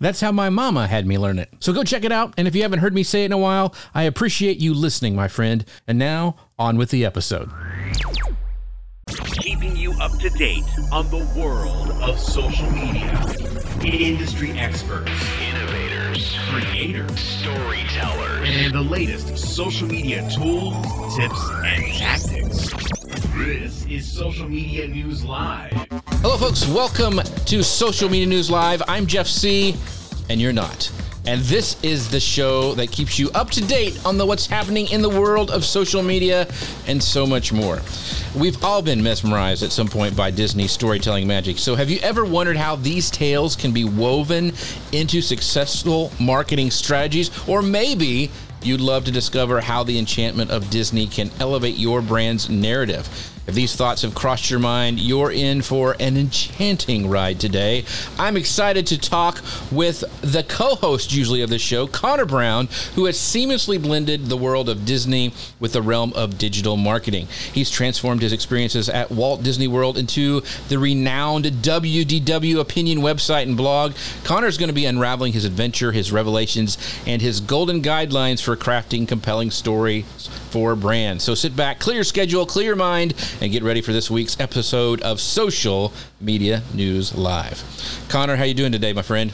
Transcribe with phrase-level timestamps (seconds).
[0.00, 1.50] That's how my mama had me learn it.
[1.60, 2.34] So go check it out.
[2.36, 5.16] And if you haven't heard me say it in a while, I appreciate you listening,
[5.16, 5.64] my friend.
[5.86, 7.50] And now, on with the episode.
[9.40, 13.10] Keeping you up to date on the world of social media.
[13.82, 23.07] Industry experts, innovators, creators, storytellers, and the latest social media tools, tips, and tactics.
[23.18, 25.72] This is Social Media News Live.
[26.20, 26.68] Hello, folks.
[26.68, 28.80] Welcome to Social Media News Live.
[28.86, 29.74] I'm Jeff Sieh,
[30.30, 30.88] and you're not.
[31.26, 34.88] And this is the show that keeps you up to date on the what's happening
[34.92, 36.46] in the world of social media
[36.86, 37.80] and so much more.
[38.36, 41.58] We've all been mesmerized at some point by Disney's storytelling magic.
[41.58, 44.52] So, have you ever wondered how these tales can be woven
[44.92, 47.30] into successful marketing strategies?
[47.48, 48.30] Or maybe
[48.62, 53.08] you'd love to discover how the enchantment of Disney can elevate your brand's narrative.
[53.48, 57.86] If these thoughts have crossed your mind, you're in for an enchanting ride today.
[58.18, 63.06] I'm excited to talk with the co host, usually, of the show, Conor Brown, who
[63.06, 67.26] has seamlessly blended the world of Disney with the realm of digital marketing.
[67.54, 73.56] He's transformed his experiences at Walt Disney World into the renowned WDW opinion website and
[73.56, 73.94] blog.
[74.24, 79.08] Conor's going to be unraveling his adventure, his revelations, and his golden guidelines for crafting
[79.08, 80.04] compelling stories
[80.48, 81.24] for brands.
[81.24, 85.20] So sit back, clear schedule, clear mind, and get ready for this week's episode of
[85.20, 87.62] Social Media News Live.
[88.08, 89.32] Conor, how you doing today, my friend?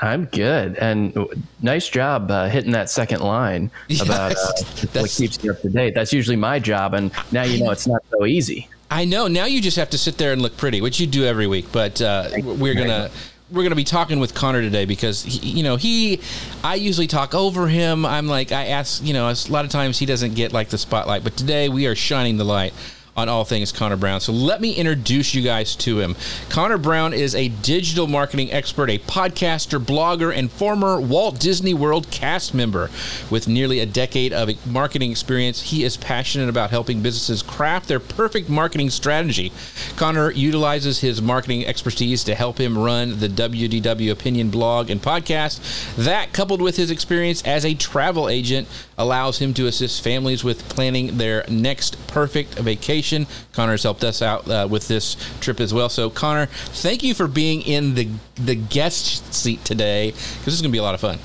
[0.00, 1.26] I'm good, and
[1.60, 4.52] nice job uh, hitting that second line about uh,
[4.92, 5.94] what keeps you up to date.
[5.94, 8.68] That's usually my job, and now you know it's not so easy.
[8.90, 9.26] I know.
[9.26, 11.72] Now you just have to sit there and look pretty, which you do every week.
[11.72, 13.10] But uh, we're gonna
[13.50, 16.20] we're going to be talking with Conor today because he, you know he
[16.62, 18.04] I usually talk over him.
[18.04, 20.78] I'm like I ask you know a lot of times he doesn't get like the
[20.78, 22.74] spotlight, but today we are shining the light
[23.18, 24.20] on all things Conor Brown.
[24.20, 26.14] So let me introduce you guys to him.
[26.48, 32.10] Conor Brown is a digital marketing expert, a podcaster, blogger, and former Walt Disney World
[32.12, 32.90] cast member.
[33.28, 37.98] With nearly a decade of marketing experience, he is passionate about helping businesses craft their
[37.98, 39.52] perfect marketing strategy.
[39.96, 45.96] Conor utilizes his marketing expertise to help him run the WDW Opinion blog and podcast.
[45.96, 50.68] That, coupled with his experience as a travel agent, allows him to assist families with
[50.68, 55.88] planning their next perfect vacation Conor's helped us out uh, with this trip as well.
[55.88, 60.62] So, Conor, thank you for being in the the guest seat today because this is
[60.62, 61.18] going to be a lot of fun.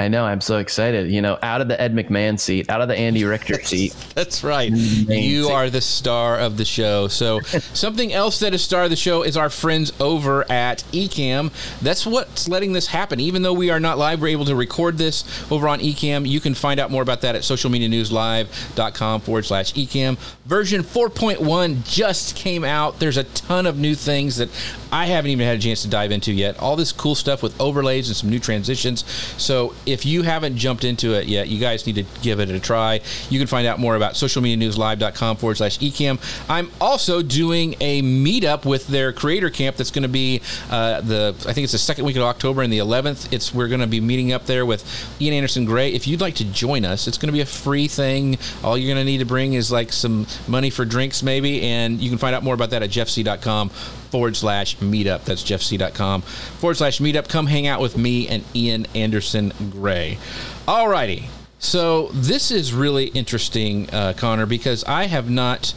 [0.00, 0.24] I know.
[0.24, 1.10] I'm so excited.
[1.10, 3.94] You know, out of the Ed McMahon seat, out of the Andy Richter seat.
[4.14, 4.70] That's right.
[4.72, 5.52] You seat.
[5.52, 7.06] are the star of the show.
[7.08, 7.40] So,
[7.74, 11.52] something else that is star of the show is our friends over at Ecamm.
[11.82, 13.20] That's what's letting this happen.
[13.20, 15.22] Even though we are not live, we're able to record this
[15.52, 16.26] over on Ecamm.
[16.26, 20.16] You can find out more about that at socialmedianewslive.com forward slash Ecamm.
[20.46, 23.00] Version 4.1 just came out.
[23.00, 24.48] There's a ton of new things that
[24.90, 26.58] I haven't even had a chance to dive into yet.
[26.58, 29.04] All this cool stuff with overlays and some new transitions.
[29.36, 32.60] So, if you haven't jumped into it yet, you guys need to give it a
[32.60, 33.00] try.
[33.28, 36.20] You can find out more about socialmedianewslive.com forward slash Ecamm.
[36.48, 40.40] I'm also doing a meetup with their creator camp that's going to be
[40.70, 43.32] uh, the, I think it's the second week of October and the 11th.
[43.32, 44.84] It's We're going to be meeting up there with
[45.20, 45.92] Ian Anderson Gray.
[45.92, 48.38] If you'd like to join us, it's going to be a free thing.
[48.62, 52.00] All you're going to need to bring is like some money for drinks, maybe, and
[52.00, 53.70] you can find out more about that at jeffsieh.com
[54.10, 55.24] forward slash meetup.
[55.24, 57.28] That's jeffsieh.com forward slash meetup.
[57.28, 60.18] Come hang out with me and Ian Anderson Gray.
[60.66, 61.24] Alrighty.
[61.58, 65.74] So this is really interesting, uh, Conor, because I have not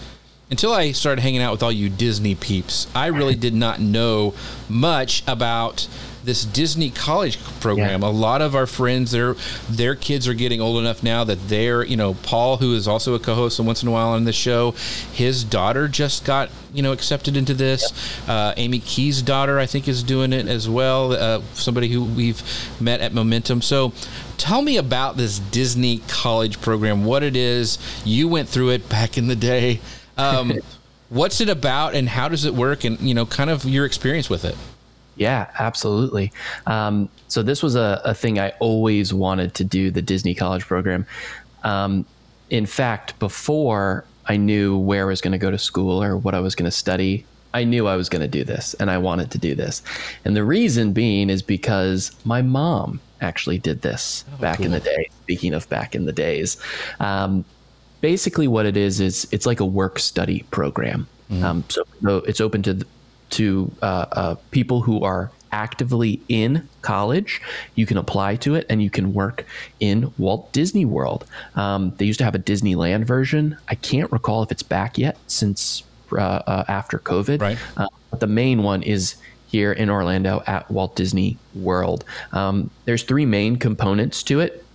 [0.49, 4.35] until I started hanging out with all you Disney peeps, I really did not know
[4.69, 5.88] much about
[6.23, 8.01] this Disney college program.
[8.01, 8.07] Yeah.
[8.07, 9.36] A lot of our friends, their
[9.69, 13.13] their kids are getting old enough now that they're, you know, Paul, who is also
[13.13, 14.71] a co-host once in a while on the show,
[15.12, 17.92] his daughter just got, you know, accepted into this.
[18.21, 18.30] Yep.
[18.30, 21.13] Uh, Amy Key's daughter, I think, is doing it as well.
[21.13, 22.42] Uh, somebody who we've
[22.81, 23.62] met at Momentum.
[23.62, 23.94] So,
[24.38, 27.06] tell me about this Disney college program.
[27.06, 27.77] What it is?
[28.06, 29.80] You went through it back in the day.
[30.18, 30.53] Um,
[31.09, 32.83] what's it about, and how does it work?
[32.83, 34.56] And you know, kind of your experience with it.
[35.15, 36.31] Yeah, absolutely.
[36.65, 40.63] Um, so this was a, a, thing I always wanted to do, the Disney College
[40.63, 41.06] program.
[41.63, 42.06] Um,
[42.50, 46.33] in fact, before I knew where I was going to go to school or what
[46.33, 48.98] I was going to study, I knew I was going to do this and I
[48.98, 49.83] wanted to do this.
[50.25, 54.68] And the reason being is because my mom actually did this oh, back cool.
[54.68, 55.09] in the day.
[55.24, 56.57] Speaking of back in the days,
[57.00, 57.45] um,
[58.01, 61.07] basically what it is is it's like a work study program.
[61.31, 61.44] Mm-hmm.
[61.44, 62.86] Um, so, so, it's open to
[63.33, 67.41] to uh, uh, people who are actively in college.
[67.75, 69.45] You can apply to it and you can work
[69.80, 71.25] in Walt Disney World.
[71.56, 73.57] Um, they used to have a Disneyland version.
[73.68, 77.41] I can't recall if it's back yet since uh, uh, after COVID.
[77.41, 77.57] Right.
[77.77, 79.15] Uh, but the main one is
[79.47, 82.03] here in Orlando at Walt Disney World.
[82.31, 84.65] Um, there's three main components to it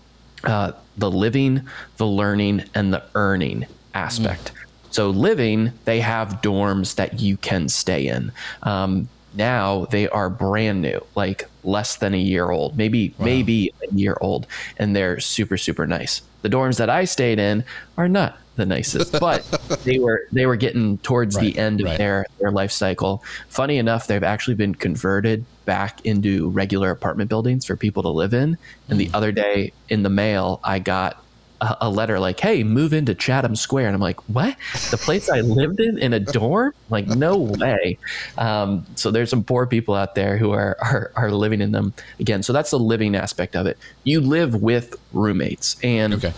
[0.44, 1.66] uh, the living,
[1.96, 4.52] the learning, and the earning aspect.
[4.52, 4.67] Mm.
[4.98, 8.32] So, living, they have dorms that you can stay in.
[8.64, 13.26] Um, now they are brand new, like less than a year old, maybe wow.
[13.26, 16.22] maybe a year old, and they're super super nice.
[16.42, 17.62] The dorms that I stayed in
[17.96, 19.44] are not the nicest, but
[19.84, 21.98] they were they were getting towards right, the end of right.
[21.98, 23.22] their their life cycle.
[23.50, 28.34] Funny enough, they've actually been converted back into regular apartment buildings for people to live
[28.34, 28.58] in.
[28.88, 31.22] And the other day in the mail, I got
[31.60, 34.56] a, letter like, "Hey, move into Chatham Square," and I'm like, "What?
[34.90, 36.72] The place I lived in in a dorm?
[36.90, 37.98] Like, no way."
[38.36, 41.92] Um, so there's some poor people out there who are, are are living in them
[42.20, 42.42] again.
[42.42, 43.78] So that's the living aspect of it.
[44.04, 46.32] You live with roommates, and okay.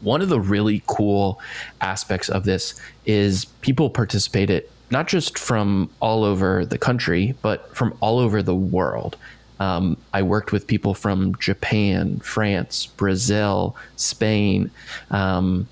[0.00, 1.40] one of the really cool
[1.80, 7.74] aspects of this is people participate it not just from all over the country, but
[7.74, 9.16] from all over the world.
[9.60, 14.70] Um, I worked with people from Japan, France, Brazil, Spain,
[15.10, 15.68] um,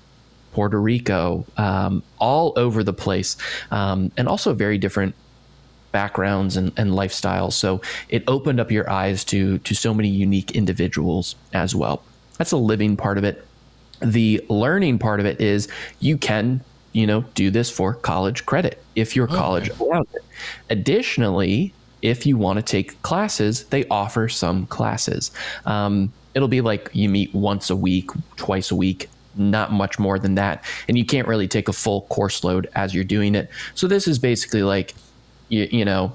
[0.53, 3.35] Puerto Rico, um, all over the place,
[3.71, 5.15] um, and also very different
[5.91, 7.53] backgrounds and, and, lifestyles.
[7.53, 12.03] So it opened up your eyes to to so many unique individuals as well.
[12.37, 13.45] That's a living part of it.
[14.01, 15.67] The learning part of it is
[15.99, 16.61] you can
[16.93, 20.23] you know do this for college credit if your college allows it.
[20.69, 25.31] Additionally, if you want to take classes, they offer some classes.
[25.65, 30.19] Um, it'll be like you meet once a week, twice a week, not much more
[30.19, 30.63] than that.
[30.87, 33.49] And you can't really take a full course load as you're doing it.
[33.73, 34.93] So this is basically like,
[35.47, 36.13] you, you know,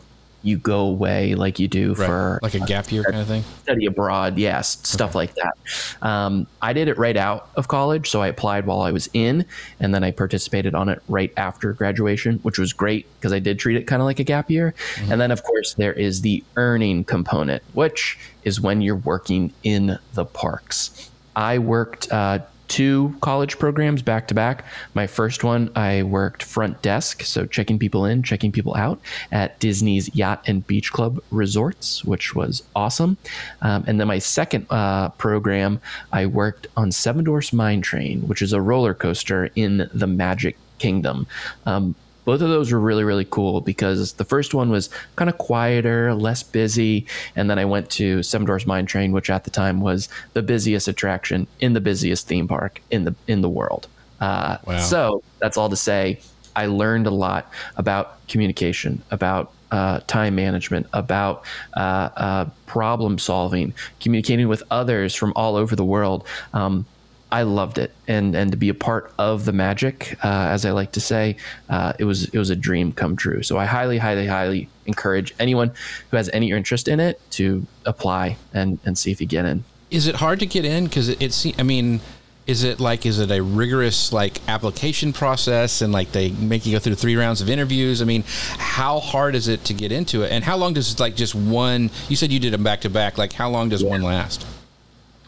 [0.49, 2.07] you go away like you do right.
[2.07, 5.19] for like a gap year kind of thing study abroad yes stuff okay.
[5.19, 5.55] like that
[6.03, 9.45] um, i did it right out of college so i applied while i was in
[9.81, 13.59] and then i participated on it right after graduation which was great because i did
[13.59, 15.13] treat it kind of like a gap year mm-hmm.
[15.13, 19.99] and then of course there is the earning component which is when you're working in
[20.15, 24.65] the parks i worked uh, two college programs back to back.
[24.95, 29.01] My first one, I worked front desk, so checking people in, checking people out
[29.33, 33.17] at Disney's Yacht and Beach Club resorts, which was awesome.
[33.63, 35.81] Um, and then my second uh, program,
[36.13, 40.57] I worked on Seven Dwarfs Mine Train, which is a roller coaster in the Magic
[40.79, 41.27] Kingdom.
[41.67, 41.95] Um,
[42.29, 46.13] both of those were really really cool because the first one was kind of quieter
[46.13, 49.81] less busy and then i went to seven dwarfs mine train which at the time
[49.81, 53.89] was the busiest attraction in the busiest theme park in the in the world
[54.21, 54.79] uh, wow.
[54.79, 56.21] so that's all to say
[56.55, 61.45] i learned a lot about communication about uh, time management, about
[61.77, 66.27] uh, uh, problem solving, communicating with others from all over the world.
[66.55, 66.87] Um,
[67.31, 70.71] I loved it, and and to be a part of the magic, uh, as I
[70.71, 71.37] like to say,
[71.69, 73.43] uh, it was it was a dream come true.
[73.43, 75.73] So I highly, highly, highly encourage anyone
[76.11, 79.65] who has any interest in it to apply and and see if you get in.
[79.91, 80.85] Is it hard to get in?
[80.85, 82.01] Because it, it's I mean,
[82.47, 86.73] is it like is it a rigorous like application process and like they make you
[86.73, 88.01] go through three rounds of interviews?
[88.01, 88.25] I mean,
[88.57, 91.35] how hard is it to get into it, and how long does it like just
[91.35, 91.91] one?
[92.09, 93.19] You said you did them back to back.
[93.19, 93.91] Like how long does yeah.
[93.91, 94.47] one last?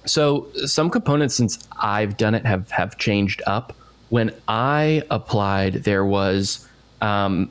[0.07, 3.75] So some components since I've done it have have changed up.
[4.09, 6.66] When I applied, there was
[7.00, 7.50] um,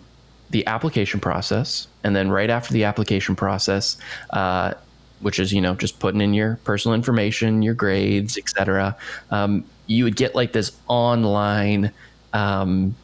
[0.50, 3.98] the application process, and then right after the application process,
[4.32, 4.74] uh,
[5.22, 8.96] which is you know just putting in your personal information, your grades, etc.
[9.32, 11.92] Um, you would get like this online,
[12.34, 12.96] um,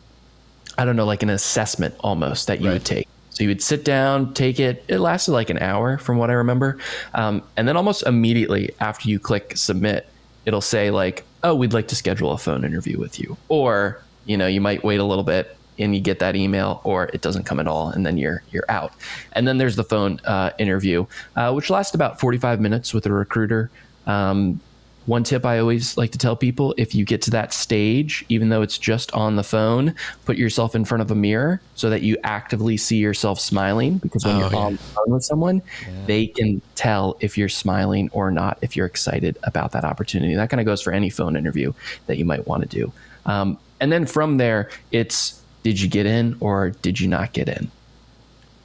[0.77, 2.73] I don't know, like an assessment almost that you right.
[2.73, 3.07] would take.
[3.35, 4.85] So you would sit down, take it.
[4.87, 6.77] It lasted like an hour, from what I remember.
[7.13, 10.07] Um, and then almost immediately after you click submit,
[10.45, 14.37] it'll say like, "Oh, we'd like to schedule a phone interview with you," or you
[14.37, 17.43] know, you might wait a little bit and you get that email, or it doesn't
[17.43, 18.93] come at all, and then you're you're out.
[19.33, 23.11] And then there's the phone uh, interview, uh, which lasts about 45 minutes with a
[23.11, 23.69] recruiter.
[24.07, 24.61] Um,
[25.05, 28.49] one tip I always like to tell people if you get to that stage, even
[28.49, 29.93] though it's just on the phone,
[30.25, 33.99] put yourself in front of a mirror so that you actively see yourself smiling.
[33.99, 34.57] Because when oh, you're yeah.
[34.57, 36.05] on the phone with someone, yeah.
[36.07, 40.33] they can tell if you're smiling or not, if you're excited about that opportunity.
[40.33, 41.73] That kind of goes for any phone interview
[42.07, 42.91] that you might want to do.
[43.25, 47.49] Um, and then from there, it's did you get in or did you not get
[47.49, 47.69] in?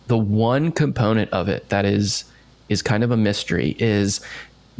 [0.06, 2.24] The one component of it that is
[2.68, 4.20] is kind of a mystery is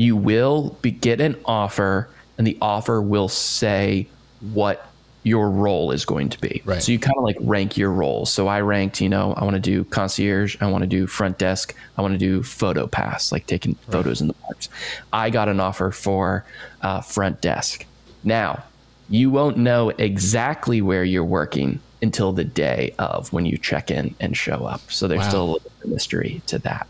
[0.00, 4.08] you will be, get an offer, and the offer will say
[4.54, 4.86] what
[5.24, 6.62] your role is going to be.
[6.64, 6.82] Right.
[6.82, 8.32] So you kind of like rank your roles.
[8.32, 11.36] So I ranked, you know, I want to do concierge, I want to do front
[11.36, 13.92] desk, I want to do photo pass, like taking right.
[13.92, 14.70] photos in the parks.
[15.12, 16.46] I got an offer for
[16.80, 17.84] uh, front desk.
[18.24, 18.64] Now,
[19.10, 24.14] you won't know exactly where you're working until the day of when you check in
[24.18, 24.80] and show up.
[24.90, 25.28] So there's wow.
[25.28, 26.86] still a little bit of mystery to that.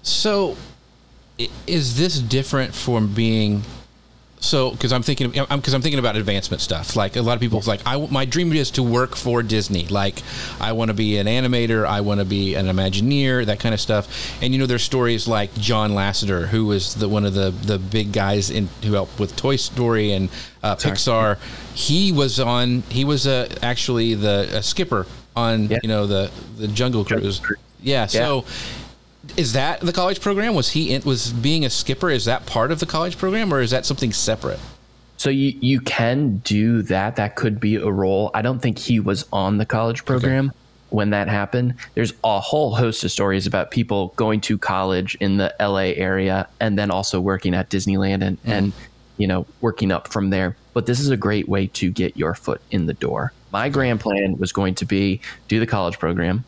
[0.00, 0.56] So
[1.66, 3.62] is this different from being
[4.38, 6.94] so because I'm thinking because I'm thinking about advancement stuff.
[6.94, 9.86] Like a lot of people's like, I my dream is to work for Disney.
[9.86, 10.22] Like
[10.60, 13.80] I want to be an animator, I want to be an Imagineer, that kind of
[13.80, 14.40] stuff.
[14.42, 17.78] And you know, there's stories like John Lasseter, who was the one of the the
[17.78, 20.28] big guys in who helped with Toy Story and
[20.62, 21.38] uh, Pixar.
[21.74, 22.82] He was on.
[22.82, 25.78] He was uh, actually the skipper on yeah.
[25.82, 27.40] you know the the Jungle Cruise.
[27.82, 28.06] Yeah, yeah.
[28.06, 28.44] So
[29.36, 30.54] is that the college program?
[30.54, 32.10] Was he in, was being a skipper?
[32.10, 34.58] Is that part of the college program, or is that something separate?
[35.16, 37.16] So you you can do that.
[37.16, 38.30] That could be a role.
[38.34, 40.48] I don't think he was on the college program.
[40.48, 40.58] Okay.
[40.90, 45.36] When that happened, there's a whole host of stories about people going to college in
[45.36, 48.52] the LA area and then also working at Disneyland and, mm.
[48.52, 48.72] and
[49.16, 50.56] you know working up from there.
[50.74, 53.32] But this is a great way to get your foot in the door.
[53.50, 56.44] My grand plan was going to be do the college program,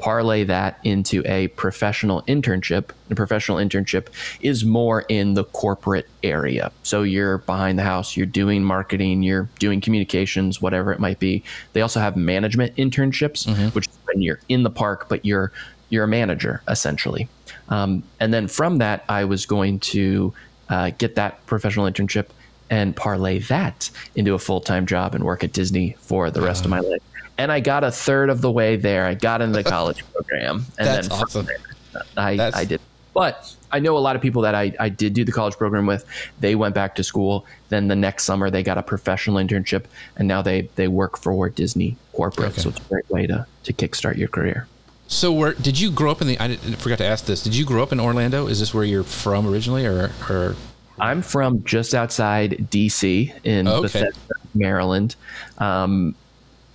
[0.00, 2.90] parlay that into a professional internship.
[3.10, 4.08] A professional internship
[4.40, 6.72] is more in the corporate area.
[6.82, 11.44] So you're behind the house, you're doing marketing, you're doing communications, whatever it might be.
[11.74, 13.68] They also have management internships, mm-hmm.
[13.68, 15.52] which is when you're in the park, but you're
[15.90, 17.28] you're a manager essentially.
[17.68, 20.32] Um, and then from that, I was going to
[20.68, 22.26] uh, get that professional internship
[22.70, 26.62] and parlay that into a full time job and work at Disney for the rest
[26.62, 27.02] uh, of my life
[27.40, 29.06] and I got a third of the way there.
[29.06, 31.46] I got into the college program, and That's then awesome.
[31.46, 32.56] There, I That's...
[32.56, 32.80] I did.
[33.12, 35.84] But I know a lot of people that I, I did do the college program
[35.84, 36.04] with.
[36.38, 37.44] They went back to school.
[37.68, 41.48] Then the next summer they got a professional internship, and now they they work for
[41.48, 42.52] Disney corporate.
[42.52, 42.60] Okay.
[42.60, 44.68] So it's a great way to to kickstart your career.
[45.08, 46.38] So where did you grow up in the?
[46.40, 47.42] I forgot to ask this.
[47.42, 48.46] Did you grow up in Orlando?
[48.46, 50.54] Is this where you're from originally, or or?
[51.00, 53.82] I'm from just outside DC in okay.
[53.82, 55.16] Bethesda, Maryland.
[55.56, 56.14] Um,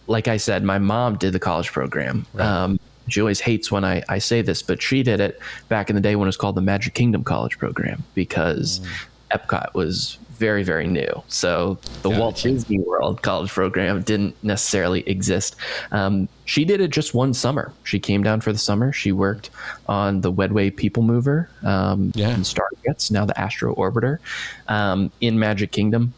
[0.07, 2.25] like I said, my mom did the college program.
[2.33, 2.45] Right.
[2.45, 5.95] Um, she always hates when I, I say this, but she did it back in
[5.95, 9.37] the day when it was called the Magic Kingdom College Program because mm.
[9.37, 11.23] Epcot was very, very new.
[11.27, 12.19] So the gotcha.
[12.19, 15.55] Walt Disney World College Program didn't necessarily exist.
[15.91, 17.71] Um, she did it just one summer.
[17.83, 18.91] She came down for the summer.
[18.91, 19.49] She worked
[19.87, 22.29] on the Wedway People Mover um, yeah.
[22.29, 24.19] and StarJets, now the Astro Orbiter,
[24.67, 26.13] um, in Magic Kingdom.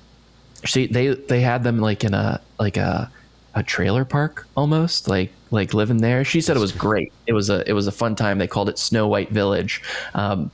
[0.63, 3.12] She they they had them like in a like a
[3.58, 6.24] a trailer park almost like like living there.
[6.24, 7.12] She said it was great.
[7.26, 8.38] It was a it was a fun time.
[8.38, 9.82] They called it snow white village.
[10.14, 10.52] Um,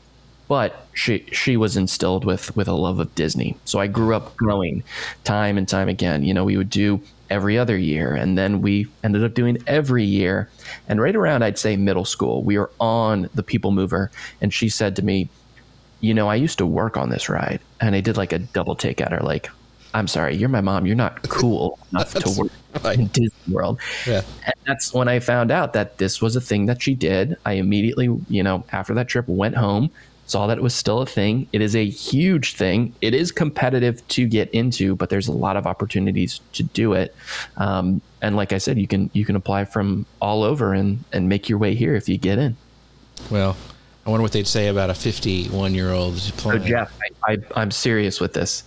[0.47, 3.57] but she she was instilled with with a love of disney.
[3.65, 4.83] So i grew up growing
[5.25, 6.23] time and time again.
[6.23, 10.05] You know we would do every other year and then we ended up doing every
[10.05, 10.49] year.
[10.87, 14.69] And right around i'd say middle school we were on the people mover and she
[14.69, 15.29] said to me
[15.99, 18.75] you know i used to work on this ride and i did like a double
[18.75, 19.49] take at her like
[19.93, 20.85] I'm sorry, you're my mom.
[20.85, 22.51] You're not cool enough to work
[22.83, 22.97] right.
[22.97, 23.79] in Disney World.
[24.07, 24.23] Yeah.
[24.45, 27.37] And that's when I found out that this was a thing that she did.
[27.45, 29.91] I immediately, you know, after that trip, went home,
[30.25, 31.47] saw that it was still a thing.
[31.53, 32.93] It is a huge thing.
[33.01, 37.15] It is competitive to get into, but there's a lot of opportunities to do it.
[37.57, 41.29] Um, and like I said, you can you can apply from all over and and
[41.29, 42.55] make your way here if you get in.
[43.29, 43.55] Well,
[44.05, 46.17] I wonder what they'd say about a 51 year old.
[46.17, 46.91] So Jeff,
[47.27, 48.63] I, I, I'm serious with this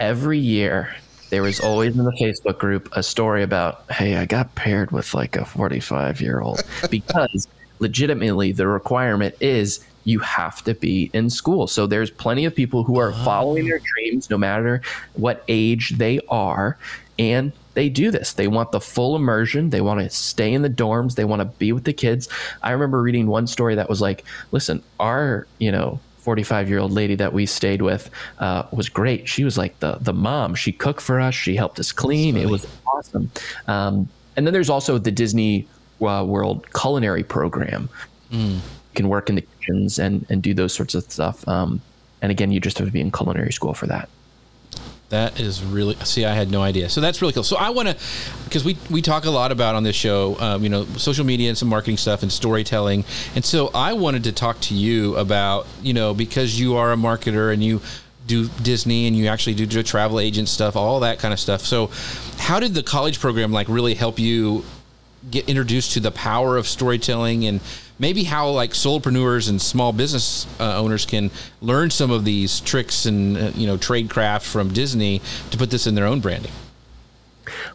[0.00, 0.94] every year
[1.30, 5.14] there was always in the Facebook group a story about, hey, I got paired with
[5.14, 7.46] like a 45 year old because
[7.80, 11.66] legitimately the requirement is you have to be in school.
[11.66, 14.80] So there's plenty of people who are following their dreams no matter
[15.14, 16.78] what age they are.
[17.18, 18.32] And they do this.
[18.32, 19.70] They want the full immersion.
[19.70, 21.14] They want to stay in the dorms.
[21.14, 22.28] They want to be with the kids.
[22.62, 26.92] I remember reading one story that was like, listen, our, you know, 45 year old
[26.92, 29.26] lady that we stayed with uh, was great.
[29.26, 30.54] She was like the the mom.
[30.54, 31.34] She cooked for us.
[31.34, 32.36] She helped us clean.
[32.36, 33.30] It was awesome.
[33.66, 35.66] Um, and then there's also the Disney
[36.02, 37.88] uh, World culinary program.
[38.30, 38.56] Mm.
[38.56, 38.60] You
[38.94, 41.48] can work in the kitchens and and do those sorts of stuff.
[41.48, 41.80] Um,
[42.20, 44.10] and again, you just have to be in culinary school for that.
[45.10, 46.26] That is really see.
[46.26, 46.90] I had no idea.
[46.90, 47.42] So that's really cool.
[47.42, 47.96] So I want to,
[48.44, 51.48] because we we talk a lot about on this show, um, you know, social media
[51.48, 53.04] and some marketing stuff and storytelling.
[53.34, 56.96] And so I wanted to talk to you about, you know, because you are a
[56.96, 57.80] marketer and you
[58.26, 61.62] do Disney and you actually do the travel agent stuff, all that kind of stuff.
[61.62, 61.90] So,
[62.36, 64.64] how did the college program like really help you
[65.30, 67.60] get introduced to the power of storytelling and
[67.98, 73.06] maybe how like solopreneurs and small business uh, owners can learn some of these tricks
[73.06, 76.52] and uh, you know trade craft from Disney to put this in their own branding.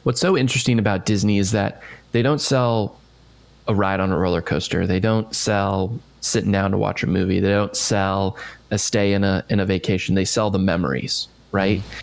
[0.04, 3.00] What's so interesting about Disney is that they don't sell
[3.68, 4.86] a ride on a roller coaster.
[4.86, 7.40] They don't sell sitting down to watch a movie.
[7.40, 8.38] They don't sell
[8.72, 10.16] a stay in a in a vacation.
[10.16, 11.80] They sell the memories, right?
[11.80, 12.00] Mm-hmm.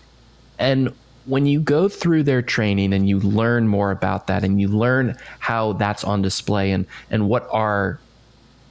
[0.59, 0.93] And
[1.25, 5.15] when you go through their training and you learn more about that and you learn
[5.39, 7.99] how that's on display and and what our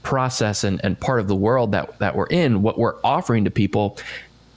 [0.02, 3.50] process and, and part of the world that that we're in, what we're offering to
[3.50, 3.98] people,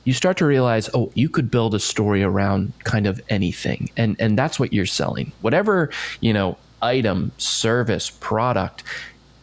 [0.04, 3.90] you start to realize, oh, you could build a story around kind of anything.
[3.98, 5.32] And and that's what you're selling.
[5.42, 5.90] Whatever,
[6.22, 8.84] you know, item, service, product,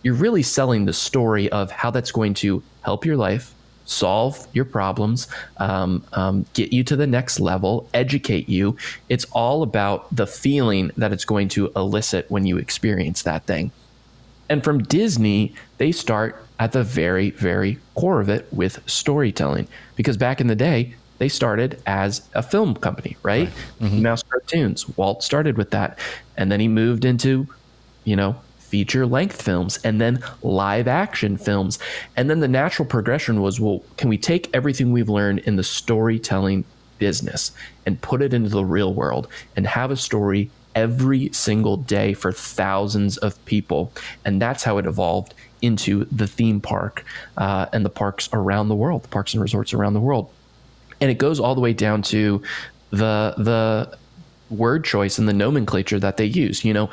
[0.03, 3.55] you're really selling the story of how that's going to help your life,
[3.85, 5.29] solve your problems,
[5.59, 8.77] um, um, get you to the next level, educate you.
[9.09, 13.73] It's all about the feeling that it's going to elicit when you experience that thing.
[14.51, 19.67] And from Disney, they start at the very, very core of it with storytelling.
[19.97, 23.49] Because back in the day, they started as a film company, right?
[23.49, 23.57] right.
[23.81, 24.03] Mm-hmm.
[24.03, 24.89] Mouse cartoons.
[24.97, 25.99] Walt started with that.
[26.37, 27.47] And then he moved into,
[28.05, 31.79] you know, feature length films and then live action films.
[32.17, 35.65] And then the natural progression was well, can we take everything we've learned in the
[35.65, 36.65] storytelling
[36.99, 37.53] business
[37.87, 39.27] and put it into the real world
[39.57, 43.93] and have a story every single day for thousands of people?
[44.25, 47.05] And that's how it evolved into the theme park
[47.37, 50.31] uh, and the parks around the world, the parks and resorts around the world.
[51.01, 52.43] And it goes all the way down to
[52.91, 53.97] the the
[54.51, 56.65] word choice and the nomenclature that they use.
[56.65, 56.91] You know,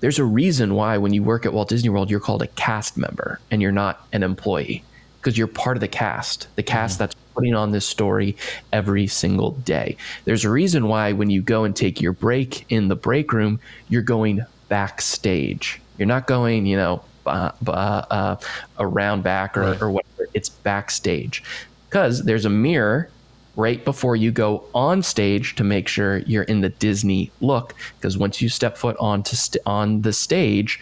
[0.00, 2.96] there's a reason why when you work at Walt Disney World, you're called a cast
[2.96, 4.82] member and you're not an employee
[5.20, 7.02] because you're part of the cast, the cast mm-hmm.
[7.04, 8.36] that's putting on this story
[8.72, 9.96] every single day.
[10.24, 13.60] There's a reason why when you go and take your break in the break room,
[13.88, 15.80] you're going backstage.
[15.98, 18.36] You're not going, you know, uh, uh,
[18.78, 19.82] around back or, right.
[19.82, 20.28] or whatever.
[20.34, 21.42] It's backstage
[21.88, 23.10] because there's a mirror
[23.56, 27.74] right before you go on stage to make sure you're in the Disney look.
[27.98, 30.78] Because once you step foot onto st- on the stage,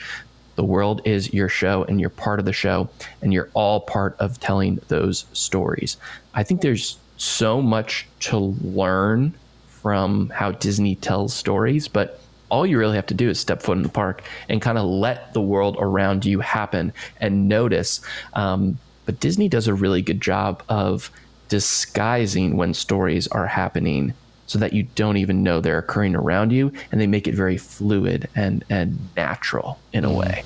[0.57, 2.89] the world is your show and you're part of the show
[3.23, 5.97] and you're all part of telling those stories.
[6.35, 9.35] I think there's so much to learn
[9.69, 13.77] from how Disney tells stories, but all you really have to do is step foot
[13.77, 18.01] in the park and kind of let the world around you happen and notice.
[18.35, 21.11] Um, but Disney does a really good job of
[21.49, 24.15] disguising when stories are happening
[24.47, 27.57] so that you don't even know they're occurring around you and they make it very
[27.57, 30.19] fluid and and natural in a mm-hmm.
[30.19, 30.45] way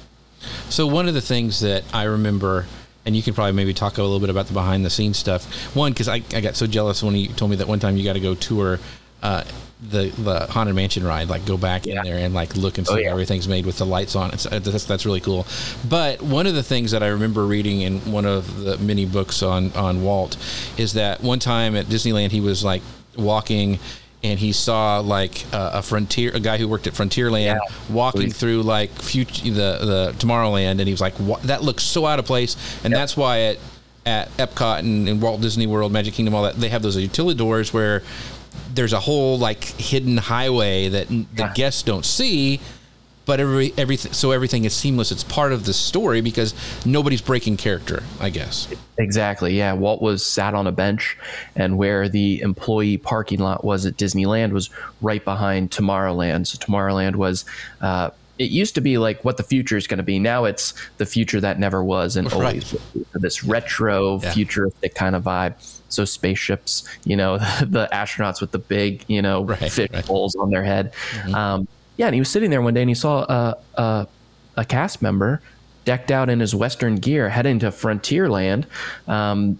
[0.68, 2.66] so one of the things that i remember
[3.04, 5.74] and you can probably maybe talk a little bit about the behind the scenes stuff
[5.74, 8.04] one because I, I got so jealous when he told me that one time you
[8.04, 8.78] got to go tour
[9.22, 9.44] uh,
[9.90, 11.98] the the haunted mansion ride like go back yeah.
[11.98, 13.10] in there and like look and oh, see oh, yeah.
[13.10, 15.46] everything's made with the lights on it's, uh, that's, that's really cool
[15.88, 19.42] but one of the things that i remember reading in one of the many books
[19.42, 20.36] on on walt
[20.76, 22.82] is that one time at disneyland he was like
[23.18, 23.78] walking
[24.22, 27.58] and he saw like uh, a frontier a guy who worked at frontierland yeah.
[27.90, 28.38] walking Please.
[28.38, 32.24] through like future the the tomorrowland and he was like that looks so out of
[32.24, 33.00] place and yep.
[33.00, 33.58] that's why at
[34.06, 37.36] at Epcot and, and, Walt Disney World, Magic Kingdom, all that, they have those utility
[37.36, 38.02] doors where
[38.72, 42.60] there's a whole like hidden highway that the guests don't see
[43.28, 46.54] but every everything so everything is seamless it's part of the story because
[46.86, 51.16] nobody's breaking character i guess exactly yeah walt was sat on a bench
[51.54, 54.70] and where the employee parking lot was at disneyland was
[55.02, 57.44] right behind tomorrowland so tomorrowland was
[57.82, 60.20] uh, it used to be like what the future is going to be.
[60.20, 62.34] Now it's the future that never was and right.
[62.34, 62.76] always
[63.14, 64.32] this retro yeah.
[64.32, 65.56] futuristic kind of vibe.
[65.88, 70.06] So spaceships, you know, the astronauts with the big, you know, right, fish right.
[70.06, 70.92] bowls on their head.
[70.92, 71.34] Mm-hmm.
[71.34, 74.06] Um, yeah, and he was sitting there one day and he saw a, a,
[74.56, 75.42] a, cast member
[75.84, 78.64] decked out in his Western gear heading to Frontierland,
[79.08, 79.58] um,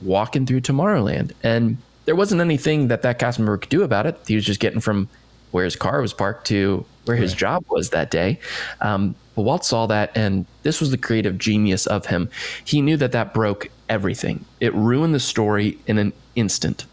[0.00, 1.32] walking through Tomorrowland.
[1.42, 4.16] And there wasn't anything that that cast member could do about it.
[4.26, 5.08] He was just getting from
[5.50, 7.38] where his car was parked to where his right.
[7.38, 8.38] job was that day.
[8.80, 12.30] Um, but Walt saw that, and this was the creative genius of him.
[12.64, 14.44] He knew that that broke everything.
[14.60, 16.84] It ruined the story in an instant.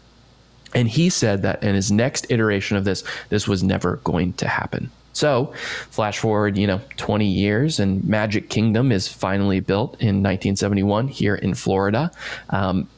[0.78, 4.46] And he said that in his next iteration of this, this was never going to
[4.46, 4.92] happen.
[5.12, 5.52] So,
[5.90, 11.34] flash forward, you know, 20 years, and Magic Kingdom is finally built in 1971 here
[11.34, 12.12] in Florida.
[12.50, 12.88] Um,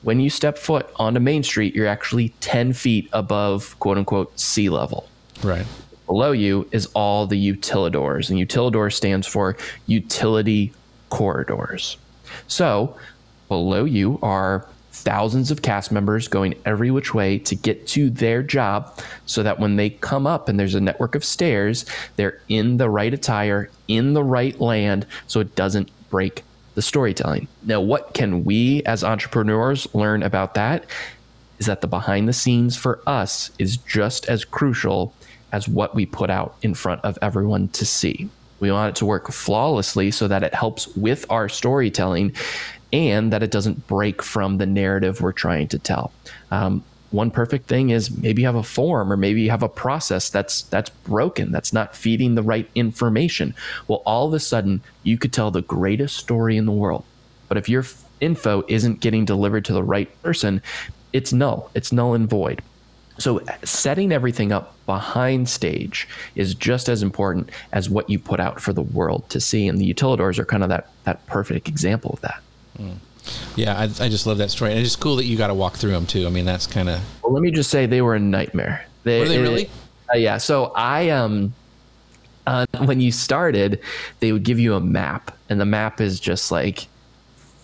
[0.00, 4.70] when you step foot onto Main Street, you're actually 10 feet above quote unquote sea
[4.70, 5.06] level.
[5.42, 5.66] Right.
[6.06, 10.72] Below you is all the utilidors, and utilidor stands for utility
[11.10, 11.98] corridors.
[12.48, 12.96] So
[13.48, 18.42] below you are thousands of cast members going every which way to get to their
[18.42, 21.84] job so that when they come up and there's a network of stairs,
[22.16, 26.42] they're in the right attire, in the right land, so it doesn't break
[26.74, 27.46] the storytelling.
[27.62, 30.84] Now, what can we as entrepreneurs learn about that?
[31.58, 35.14] Is that the behind the scenes for us is just as crucial
[35.52, 38.28] as what we put out in front of everyone to see.
[38.60, 42.32] We want it to work flawlessly so that it helps with our storytelling
[42.92, 46.12] and that it doesn't break from the narrative we're trying to tell.
[46.50, 49.68] Um, one perfect thing is maybe you have a form or maybe you have a
[49.68, 53.54] process that's that's broken that's not feeding the right information.
[53.86, 57.04] Well all of a sudden you could tell the greatest story in the world.
[57.48, 57.84] But if your
[58.20, 60.62] info isn't getting delivered to the right person
[61.12, 61.70] it's null.
[61.74, 62.60] It's null and void.
[63.18, 68.60] So setting everything up behind stage is just as important as what you put out
[68.60, 69.66] for the world to see.
[69.66, 72.42] And the utilidors are kind of that that perfect example of that
[72.76, 72.96] mm.
[73.56, 75.54] Yeah, I, I, just love that story, and it's just cool that you got to
[75.54, 76.26] walk through them too.
[76.26, 77.00] I mean, that's kind of.
[77.22, 78.86] Well, let me just say they were a nightmare.
[79.04, 79.70] They, were they really?
[80.12, 80.38] Uh, yeah.
[80.38, 81.54] So I um,
[82.46, 83.80] uh, when you started,
[84.20, 86.86] they would give you a map, and the map is just like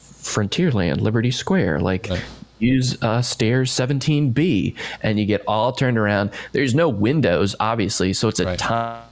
[0.01, 2.09] Frontierland, Liberty Square, like.
[2.11, 2.25] Right.
[2.59, 6.31] Use uh, stairs 17B, and you get all turned around.
[6.53, 8.57] There's no windows, obviously, so it's a right.
[8.57, 9.03] time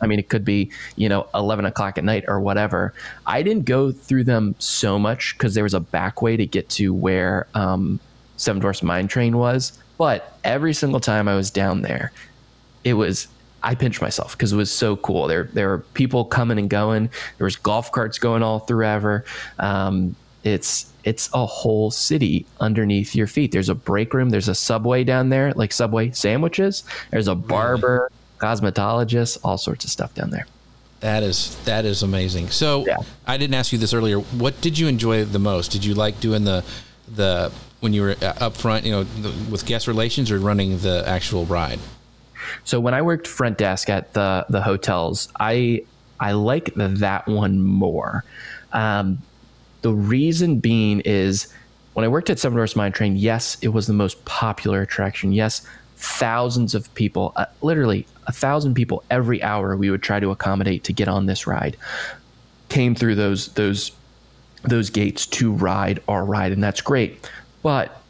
[0.00, 2.92] I mean, it could be, you know, 11 o'clock at night or whatever.
[3.26, 6.68] I didn't go through them so much because there was a back way to get
[6.70, 8.00] to where um,
[8.36, 9.78] Seven Dwarfs Mine Train was.
[9.96, 12.12] But every single time I was down there,
[12.84, 13.26] it was,
[13.62, 15.26] I pinched myself because it was so cool.
[15.26, 17.10] There, there were people coming and going.
[17.38, 19.24] There was golf carts going all through ever.
[19.58, 23.50] Um, it's it's a whole city underneath your feet.
[23.52, 24.30] There's a break room.
[24.30, 26.84] There's a subway down there, like Subway sandwiches.
[27.10, 30.46] There's a barber cosmetologists, all sorts of stuff down there.
[31.00, 32.48] That is that is amazing.
[32.50, 32.96] So yeah.
[33.26, 34.18] I didn't ask you this earlier.
[34.18, 35.70] What did you enjoy the most?
[35.70, 36.64] Did you like doing the
[37.14, 40.78] the when you were uh, up front, you know, the, with guest relations or running
[40.78, 41.78] the actual ride?
[42.64, 45.84] So when I worked front desk at the the hotels, I
[46.18, 48.24] I like that one more.
[48.72, 49.22] Um,
[49.82, 51.52] the reason being is
[51.94, 55.32] when I worked at Seven Dwarfs Mine Train, yes, it was the most popular attraction.
[55.32, 55.66] Yes,
[55.98, 60.84] thousands of people, uh, literally a thousand people every hour we would try to accommodate
[60.84, 61.76] to get on this ride
[62.68, 63.92] came through those those
[64.62, 67.28] those gates to ride our ride and that's great.
[67.62, 68.00] But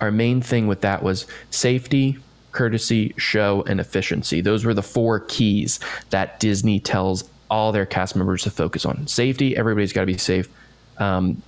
[0.00, 2.18] our main thing with that was safety
[2.52, 4.40] courtesy show and efficiency.
[4.40, 5.80] Those were the four keys
[6.10, 9.06] that disney tells all their cast members to focus on.
[9.06, 10.48] Safety everybody's got to be safe.
[10.98, 11.42] Um,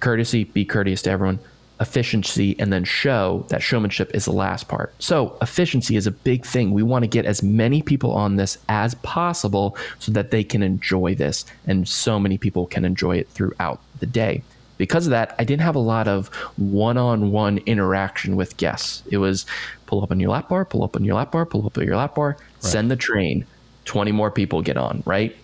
[0.00, 1.38] courtesy be courteous to everyone
[1.80, 4.94] efficiency and then show that showmanship is the last part.
[4.98, 6.72] So, efficiency is a big thing.
[6.72, 10.62] We want to get as many people on this as possible so that they can
[10.62, 14.42] enjoy this, and so many people can enjoy it throughout the day.
[14.78, 19.02] Because of that, I didn't have a lot of one on one interaction with guests.
[19.10, 19.46] It was
[19.86, 21.84] pull up on your lap bar, pull up on your lap bar, pull up on
[21.84, 22.62] your lap bar, right.
[22.62, 23.46] send the train,
[23.86, 25.34] 20 more people get on, right?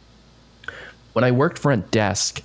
[1.14, 2.42] When I worked front desk,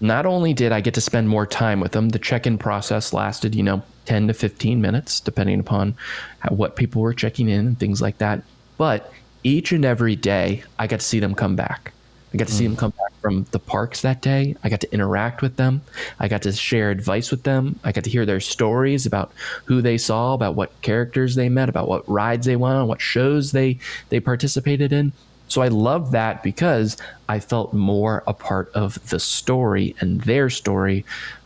[0.00, 3.12] not only did I get to spend more time with them, the check in process
[3.12, 5.96] lasted, you know, 10 to 15 minutes, depending upon
[6.40, 8.42] how, what people were checking in and things like that.
[8.76, 9.12] But
[9.44, 11.92] each and every day, I got to see them come back.
[12.32, 12.78] I got to see them mm.
[12.78, 14.54] come back from the parks that day.
[14.62, 15.80] I got to interact with them.
[16.20, 17.80] I got to share advice with them.
[17.84, 19.32] I got to hear their stories about
[19.64, 23.00] who they saw, about what characters they met, about what rides they went on, what
[23.00, 23.78] shows they
[24.10, 25.12] they participated in.
[25.48, 26.96] So I love that because
[27.28, 31.04] I felt more a part of the story and their story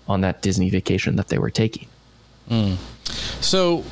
[0.08, 1.86] on that Disney vacation that they were taking.
[2.50, 2.76] Mm.
[3.42, 3.84] So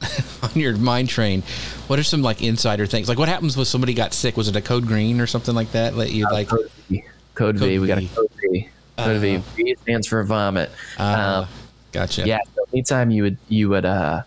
[0.42, 1.42] on your mine train,
[1.86, 3.08] what are some like insider things?
[3.08, 4.36] Like what happens when somebody got sick?
[4.36, 5.94] Was it a code green or something like that?
[5.94, 7.04] Let you uh, like code V.
[7.34, 7.66] Code, code v.
[7.66, 7.78] v.
[7.78, 8.68] We got a code V.
[8.98, 9.36] Code uh, V.
[9.56, 10.70] V stands for vomit.
[10.98, 11.48] Uh, um,
[11.92, 12.26] gotcha.
[12.26, 12.38] Yeah.
[12.54, 14.22] So anytime you would you would uh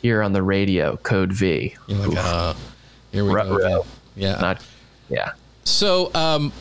[0.00, 1.74] hear on the radio code V.
[1.86, 2.54] You're like, uh,
[3.12, 3.84] here we go.
[4.16, 4.38] Yeah.
[4.40, 4.64] Not,
[5.08, 5.32] yeah.
[5.64, 6.52] So, um,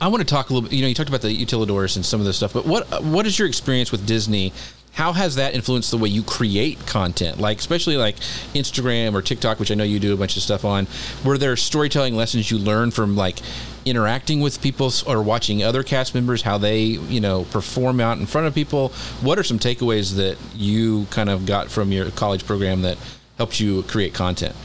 [0.00, 0.74] I want to talk a little bit.
[0.74, 3.26] You know, you talked about the utilidors and some of this stuff, but what what
[3.26, 4.52] is your experience with Disney?
[4.92, 7.38] How has that influenced the way you create content?
[7.38, 8.16] Like, especially like
[8.54, 10.86] Instagram or TikTok, which I know you do a bunch of stuff on.
[11.22, 13.40] Were there storytelling lessons you learned from like
[13.84, 18.24] interacting with people or watching other cast members, how they you know perform out in
[18.24, 18.88] front of people?
[19.20, 22.96] What are some takeaways that you kind of got from your college program that
[23.36, 24.56] helped you create content?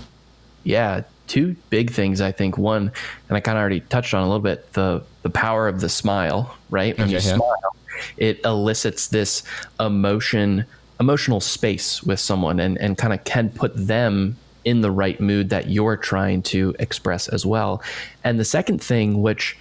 [0.63, 2.57] Yeah, two big things I think.
[2.57, 2.91] One,
[3.29, 5.87] and I kind of already touched on a little bit the the power of the
[5.87, 6.55] smile.
[6.69, 7.35] Right when okay, you yeah.
[7.35, 7.75] smile,
[8.17, 9.43] it elicits this
[9.79, 10.65] emotion,
[10.99, 15.49] emotional space with someone, and and kind of can put them in the right mood
[15.49, 17.81] that you're trying to express as well.
[18.25, 19.57] And the second thing, which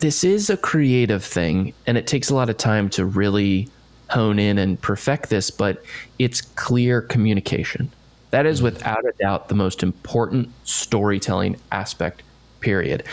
[0.00, 3.68] this is a creative thing, and it takes a lot of time to really
[4.10, 5.82] hone in and perfect this, but
[6.18, 7.90] it's clear communication.
[8.34, 12.24] That is without a doubt the most important storytelling aspect,
[12.58, 13.04] period.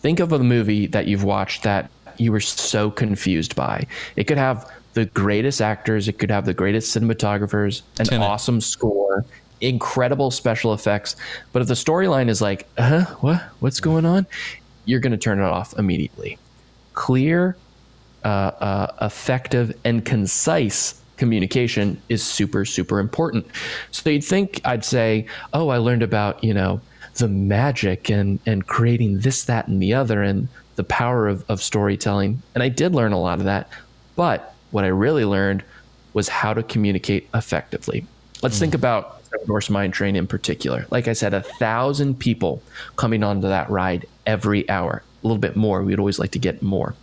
[0.00, 3.86] think of a movie that you've watched that you were so confused by.
[4.16, 8.26] It could have the greatest actors, it could have the greatest cinematographers, an Tenet.
[8.26, 9.26] awesome score,
[9.60, 11.14] incredible special effects.
[11.52, 14.26] But if the storyline is like, uh, what, what's going on?
[14.86, 16.38] You're going to turn it off immediately.
[16.94, 17.54] Clear,
[18.24, 23.46] uh, uh, effective, and concise communication is super, super important.
[23.90, 26.80] So you'd think I'd say, oh, I learned about, you know,
[27.16, 31.60] the magic and and creating this, that, and the other, and the power of, of
[31.60, 32.40] storytelling.
[32.54, 33.68] And I did learn a lot of that.
[34.14, 35.64] But what I really learned
[36.14, 38.06] was how to communicate effectively.
[38.42, 38.60] Let's mm.
[38.60, 40.86] think about Dwarfs Mine Train in particular.
[40.90, 42.62] Like I said, a thousand people
[42.96, 45.02] coming onto that ride every hour.
[45.22, 45.82] A little bit more.
[45.82, 46.94] We'd always like to get more.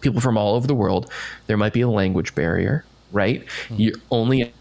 [0.00, 1.10] People from all over the world.
[1.46, 2.84] There might be a language barrier,
[3.16, 3.44] right?
[3.68, 3.78] Mm.
[3.78, 4.52] You're only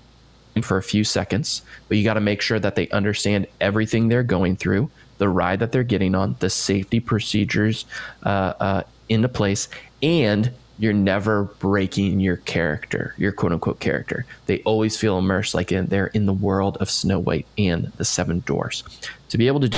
[0.61, 4.23] for a few seconds, but you got to make sure that they understand everything they're
[4.23, 7.85] going through, the ride that they're getting on, the safety procedures
[8.23, 9.67] uh, uh, into place,
[10.01, 14.25] and you're never breaking your character, your quote unquote character.
[14.45, 18.05] They always feel immersed like in, they're in the world of Snow White and the
[18.05, 18.83] Seven Dwarfs.
[19.29, 19.77] To be able to do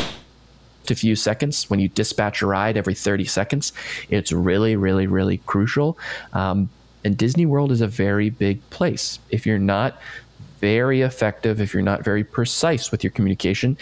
[0.89, 3.73] a few seconds when you dispatch a ride every 30 seconds,
[4.09, 5.97] it's really, really, really crucial.
[6.33, 6.69] Um,
[7.03, 9.19] and Disney World is a very big place.
[9.29, 9.99] If you're not
[10.59, 13.77] very effective, if you're not very precise with your communication,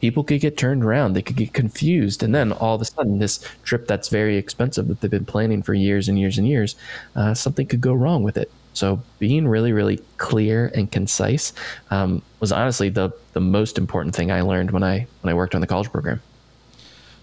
[0.00, 1.12] people could get turned around.
[1.12, 2.22] They could get confused.
[2.22, 5.62] And then all of a sudden, this trip that's very expensive that they've been planning
[5.62, 6.76] for years and years and years,
[7.16, 8.50] uh, something could go wrong with it.
[8.74, 11.52] So being really, really clear and concise
[11.90, 15.54] um, was honestly the the most important thing I learned when I when I worked
[15.54, 16.20] on the college program.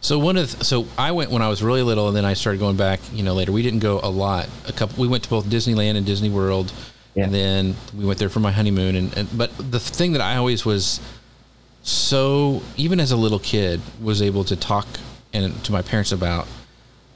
[0.02, 2.34] So one of the, so I went when I was really little, and then I
[2.34, 3.00] started going back.
[3.14, 4.48] You know, later we didn't go a lot.
[4.68, 6.72] A couple we went to both Disneyland and Disney World.
[7.16, 7.26] Yeah.
[7.26, 8.96] And then we went there for my honeymoon.
[8.96, 11.00] And, and but the thing that I always was
[11.82, 14.88] so even as a little kid was able to talk
[15.34, 16.48] and to my parents about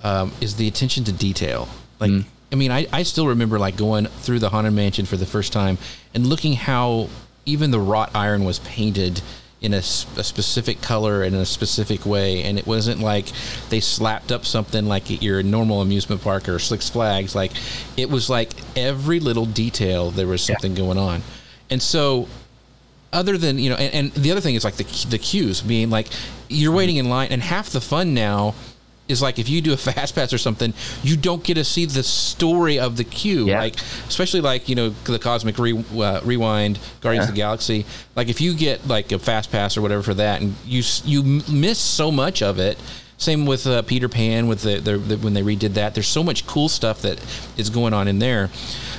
[0.04, 1.67] um, is the attention to detail.
[2.00, 2.26] Like mm.
[2.52, 5.54] I mean, I, I still remember like going through the haunted mansion for the first
[5.54, 5.78] time
[6.13, 7.10] and looking how
[7.46, 9.22] even the wrought iron was painted
[9.63, 9.82] in a, a,
[10.23, 12.43] specific color and in a specific way.
[12.43, 13.32] And it wasn't like
[13.69, 17.34] they slapped up something like at your normal amusement park or Six Flags.
[17.34, 17.54] Like
[17.97, 20.84] it was like every little detail there was something yeah.
[20.84, 21.23] going on.
[21.69, 22.28] And so,
[23.13, 25.89] other than you know, and, and the other thing is like the the queues being
[25.89, 26.08] like
[26.49, 28.54] you're waiting in line, and half the fun now
[29.07, 31.85] is like if you do a fast pass or something, you don't get to see
[31.85, 33.47] the story of the queue.
[33.47, 33.59] Yeah.
[33.59, 33.75] Like
[34.07, 37.29] especially like you know the Cosmic Re- uh, Rewind, Guardians yeah.
[37.29, 37.85] of the Galaxy.
[38.15, 41.41] Like if you get like a fast pass or whatever for that, and you you
[41.49, 42.77] miss so much of it.
[43.17, 45.93] Same with uh, Peter Pan with the, the, the when they redid that.
[45.93, 47.23] There's so much cool stuff that
[47.55, 48.49] is going on in there.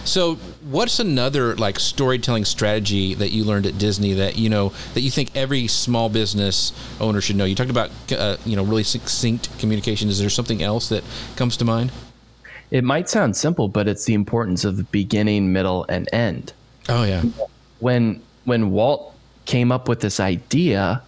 [0.05, 5.01] So, what's another like storytelling strategy that you learned at Disney that you know that
[5.01, 7.45] you think every small business owner should know?
[7.45, 10.09] You talked about uh, you know really succinct communication.
[10.09, 11.05] Is there something else that
[11.37, 11.93] comes to mind?
[12.71, 16.53] It might sound simple, but it's the importance of the beginning, middle, and end.
[16.89, 17.23] Oh yeah.
[17.81, 21.03] When when Walt came up with this idea,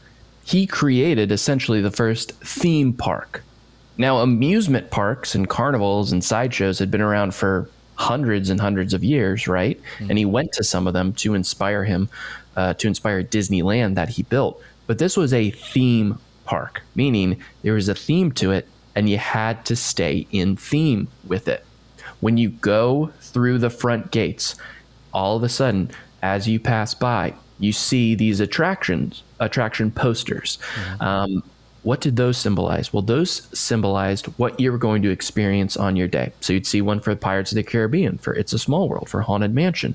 [0.45, 3.42] he created essentially the first theme park.
[3.99, 9.02] Now, amusement parks and carnivals and sideshows had been around for hundreds and hundreds of
[9.02, 9.80] years, right?
[9.98, 10.11] Mm-hmm.
[10.11, 12.09] And he went to some of them to inspire him,
[12.56, 14.62] uh, to inspire Disneyland that he built.
[14.87, 19.18] But this was a theme park, meaning there was a theme to it, and you
[19.18, 21.64] had to stay in theme with it.
[22.20, 24.54] When you go through the front gates,
[25.12, 25.90] all of a sudden,
[26.22, 30.59] as you pass by, you see these attractions, attraction posters.
[30.74, 31.02] Mm-hmm.
[31.02, 31.42] Um,
[31.87, 32.92] what did those symbolize?
[32.92, 36.33] Well, those symbolized what you were going to experience on your day.
[36.40, 39.20] So you'd see one for Pirates of the Caribbean, for It's a Small World, for
[39.20, 39.94] Haunted Mansion.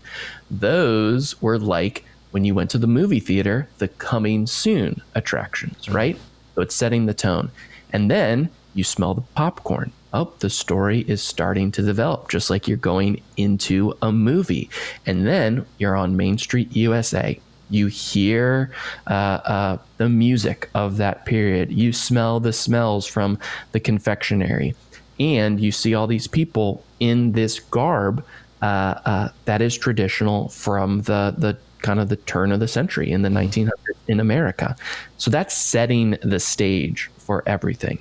[0.49, 5.95] Those were like when you went to the movie theater, the coming soon attractions, mm-hmm.
[5.95, 6.17] right?
[6.55, 7.51] So it's setting the tone.
[7.91, 9.91] And then you smell the popcorn.
[10.13, 14.69] Oh, the story is starting to develop, just like you're going into a movie.
[15.05, 17.37] And then you're on Main Street, USA
[17.71, 18.71] you hear
[19.07, 21.71] uh, uh, the music of that period.
[21.71, 23.39] You smell the smells from
[23.71, 24.75] the confectionery.
[25.19, 28.23] And you see all these people in this garb
[28.61, 33.11] uh, uh that is traditional from the, the kind of the turn of the century
[33.11, 33.71] in the 1900s
[34.07, 34.75] in America.
[35.17, 37.99] So that's setting the stage for everything.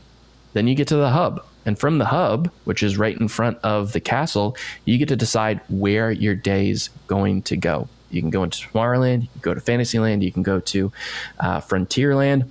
[0.52, 1.44] Then you get to the hub.
[1.66, 4.56] And from the hub, which is right in front of the castle,
[4.86, 7.88] you get to decide where your day's going to go.
[8.10, 10.92] You can go into Tomorrowland, you can go to Fantasyland, you can go to
[11.38, 12.48] uh, Frontierland,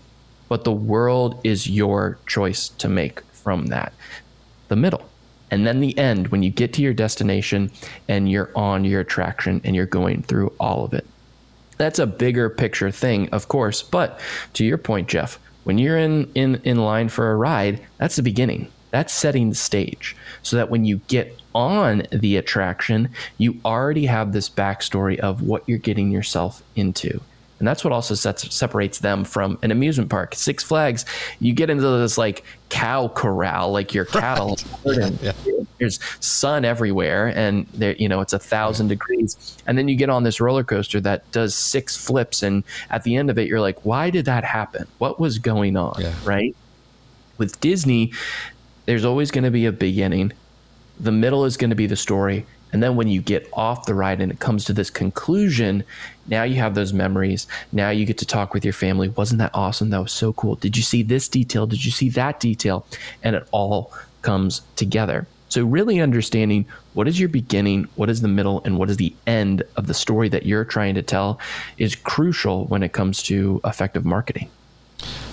[0.48, 3.94] but the world is your choice to make from that.
[4.68, 5.10] The middle.
[5.52, 7.72] And then the end, when you get to your destination
[8.08, 11.06] and you're on your attraction and you're going through all of it.
[11.78, 13.82] That's a bigger picture thing, of course.
[13.82, 14.20] But
[14.54, 18.22] to your point, Jeff, when you're in in in line for a ride, that's the
[18.22, 18.72] beginning.
[18.92, 24.32] That's setting the stage so that when you get on the attraction, you already have
[24.32, 27.20] this backstory of what you're getting yourself into.
[27.60, 30.34] And that's what also sets, separates them from an amusement park.
[30.34, 31.04] Six Flags,
[31.42, 34.58] you get into this like cow corral, like your cattle.
[34.86, 35.12] Right.
[35.22, 35.64] Yeah, yeah.
[35.78, 38.96] There's sun everywhere, and there, you know, it's a thousand yeah.
[38.96, 39.58] degrees.
[39.68, 43.18] And then you get on this roller coaster that does six flips, and at the
[43.18, 44.88] end of it, you're like, why did that happen?
[44.98, 46.02] What was going on?
[46.24, 46.56] Right?
[47.38, 48.14] With Disney,
[48.86, 50.32] there's always going to be a beginning.
[51.00, 53.94] The middle is going to be the story, and then when you get off the
[53.94, 55.84] ride and it comes to this conclusion,
[56.28, 57.48] now you have those memories.
[57.72, 59.10] Now you get to talk with your family.
[59.10, 59.90] Wasn't that awesome?
[59.90, 60.56] That was so cool.
[60.56, 61.66] Did you see this detail?
[61.66, 62.86] Did you see that detail?
[63.24, 65.26] And it all comes together.
[65.50, 69.16] So, really understanding what is your beginning, what is the middle, and what is the
[69.26, 71.40] end of the story that you're trying to tell
[71.80, 74.50] is crucial when it comes to effective marketing.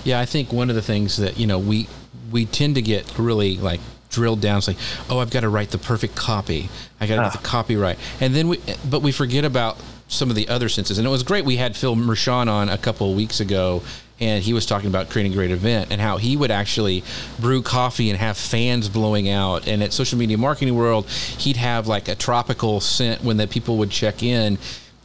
[0.03, 1.87] Yeah, I think one of the things that, you know, we
[2.31, 3.79] we tend to get really like
[4.17, 4.57] drilled down.
[4.57, 4.77] It's like,
[5.11, 6.69] oh, I've got to write the perfect copy.
[6.99, 7.23] I got to ah.
[7.29, 9.77] get the copyright, and then we, but we forget about
[10.07, 10.97] some of the other senses.
[10.97, 11.45] And it was great.
[11.45, 13.83] We had Phil Mershon on a couple of weeks ago,
[14.19, 17.03] and he was talking about creating a great event and how he would actually
[17.39, 19.67] brew coffee and have fans blowing out.
[19.67, 23.77] And at Social Media Marketing World, he'd have like a tropical scent when the people
[23.77, 24.57] would check in.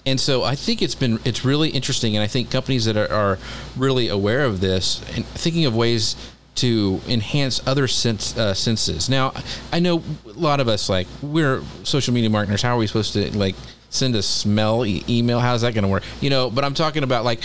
[0.06, 3.12] And so I think it's been it's really interesting, and I think companies that are,
[3.12, 3.38] are
[3.76, 6.16] really aware of this and thinking of ways
[6.56, 9.08] to enhance other sense, uh, senses.
[9.08, 9.32] Now,
[9.72, 12.62] I know a lot of us like we're social media marketers.
[12.62, 13.54] How are we supposed to like
[13.90, 15.40] send a smell e- email?
[15.40, 16.04] How's that going to work?
[16.20, 17.40] You know, but I'm talking about like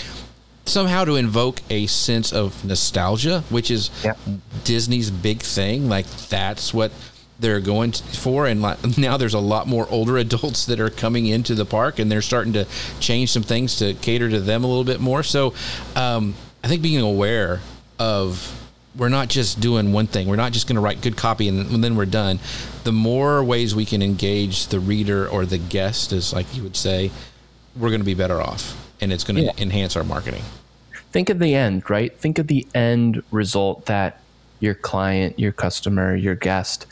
[0.66, 3.90] somehow to invoke a sense of nostalgia, which is
[4.66, 5.88] Disney's big thing.
[5.88, 6.92] Like that's what
[7.40, 8.62] they're going for and
[8.98, 12.22] now there's a lot more older adults that are coming into the park and they're
[12.22, 12.66] starting to
[13.00, 15.54] change some things to cater to them a little bit more so
[15.96, 17.62] um, i think being aware
[18.00, 18.67] of
[18.98, 20.28] we're not just doing one thing.
[20.28, 22.40] We're not just going to write good copy and, then we're done.
[22.84, 26.76] The more ways we can engage the reader or the guest, as like you would
[26.76, 27.12] say,
[27.76, 29.52] we're going to be better off, and it's going to yeah.
[29.58, 30.42] enhance our marketing.
[31.12, 32.18] Think of the end, right?
[32.18, 34.20] Think of the end result that
[34.60, 36.88] your client, your customer, your guest,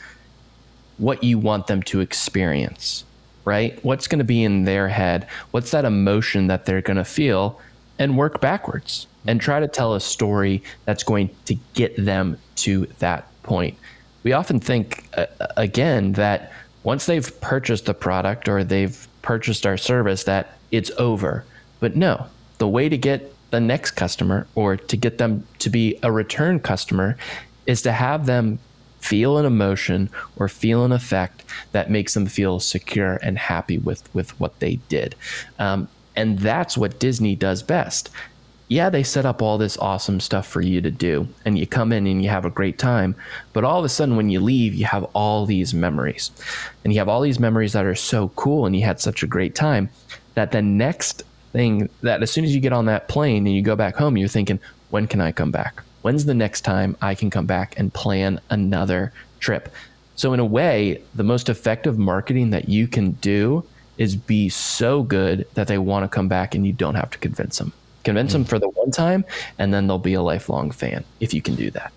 [0.98, 3.04] what you want them to experience,
[3.44, 3.82] right?
[3.84, 5.26] What's going to be in their head?
[5.50, 7.60] What's that emotion that they're going to feel?
[7.98, 12.86] And work backwards and try to tell a story that's going to get them to
[12.98, 13.76] that point.
[14.22, 19.76] We often think, uh, again, that once they've purchased the product or they've purchased our
[19.76, 21.44] service, that it's over.
[21.80, 22.26] But no,
[22.58, 26.60] the way to get the next customer or to get them to be a return
[26.60, 27.16] customer
[27.66, 28.58] is to have them
[29.00, 34.12] feel an emotion or feel an effect that makes them feel secure and happy with
[34.14, 35.14] with what they did
[35.60, 35.86] um,
[36.16, 38.10] and that's what disney does best
[38.68, 41.92] yeah, they set up all this awesome stuff for you to do, and you come
[41.92, 43.14] in and you have a great time.
[43.52, 46.30] But all of a sudden, when you leave, you have all these memories,
[46.82, 49.26] and you have all these memories that are so cool, and you had such a
[49.26, 49.88] great time
[50.34, 53.62] that the next thing that as soon as you get on that plane and you
[53.62, 54.58] go back home, you're thinking,
[54.90, 55.82] when can I come back?
[56.02, 59.72] When's the next time I can come back and plan another trip?
[60.16, 63.64] So, in a way, the most effective marketing that you can do
[63.98, 67.18] is be so good that they want to come back and you don't have to
[67.18, 67.72] convince them.
[68.06, 69.24] Convince them for the one time,
[69.58, 71.92] and then they'll be a lifelong fan if you can do that.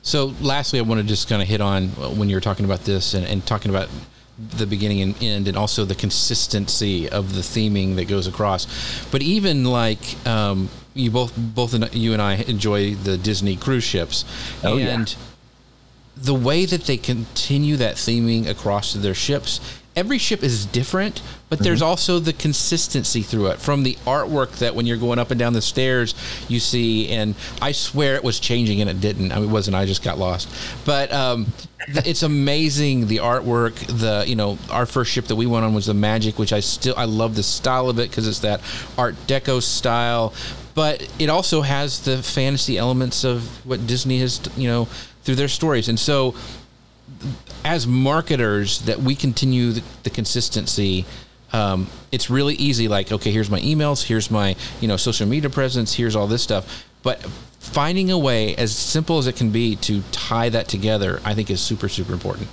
[0.00, 2.80] So, lastly, I want to just kind of hit on when you were talking about
[2.84, 3.90] this and, and talking about
[4.38, 8.66] the beginning and end, and also the consistency of the theming that goes across.
[9.10, 14.24] But even like um, you both, both you and I enjoy the Disney cruise ships,
[14.64, 15.18] oh, and yeah.
[16.16, 19.60] The way that they continue that theming across their ships
[19.96, 21.64] every ship is different, but mm-hmm.
[21.64, 25.38] there's also the consistency through it from the artwork that when you're going up and
[25.38, 26.14] down the stairs
[26.48, 27.08] you see.
[27.08, 29.32] And I swear it was changing and it didn't.
[29.32, 29.76] I mean, it wasn't.
[29.76, 30.48] I just got lost.
[30.84, 31.52] But um,
[31.88, 33.74] it's amazing the artwork.
[33.86, 36.60] The you know our first ship that we went on was the Magic, which I
[36.60, 38.60] still I love the style of it because it's that
[38.96, 40.32] Art Deco style.
[40.74, 44.88] But it also has the fantasy elements of what Disney has, you know,
[45.22, 45.88] through their stories.
[45.88, 46.34] And so
[47.64, 51.04] as marketers that we continue the, the consistency
[51.52, 55.50] um, it's really easy like okay here's my emails here's my you know social media
[55.50, 57.22] presence here's all this stuff but
[57.60, 61.50] finding a way as simple as it can be to tie that together i think
[61.50, 62.48] is super super important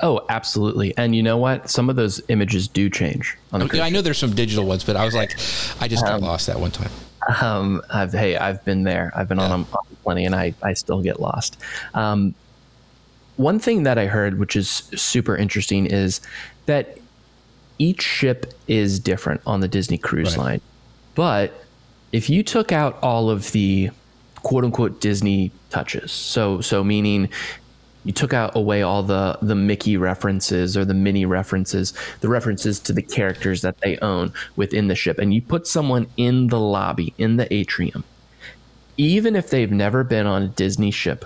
[0.00, 0.96] Oh, absolutely.
[0.96, 1.70] And you know what?
[1.70, 4.84] Some of those images do change on the okay, I know there's some digital ones,
[4.84, 5.32] but I was like,
[5.80, 6.90] I just got um, lost that one time.
[7.40, 9.12] Um, I've, hey, I've been there.
[9.14, 9.44] I've been yeah.
[9.44, 9.66] on them
[10.02, 11.58] plenty, and I, I still get lost.
[11.94, 12.34] Um,
[13.36, 16.20] one thing that I heard, which is super interesting, is
[16.66, 16.98] that
[17.78, 20.44] each ship is different on the Disney Cruise right.
[20.44, 20.60] Line.
[21.14, 21.64] But
[22.12, 23.90] if you took out all of the
[24.42, 26.12] quote unquote Disney touches.
[26.12, 27.28] So so meaning
[28.04, 32.78] you took out away all the the Mickey references or the Minnie references, the references
[32.80, 36.60] to the characters that they own within the ship, and you put someone in the
[36.60, 38.04] lobby in the atrium.
[38.96, 41.24] Even if they've never been on a Disney ship,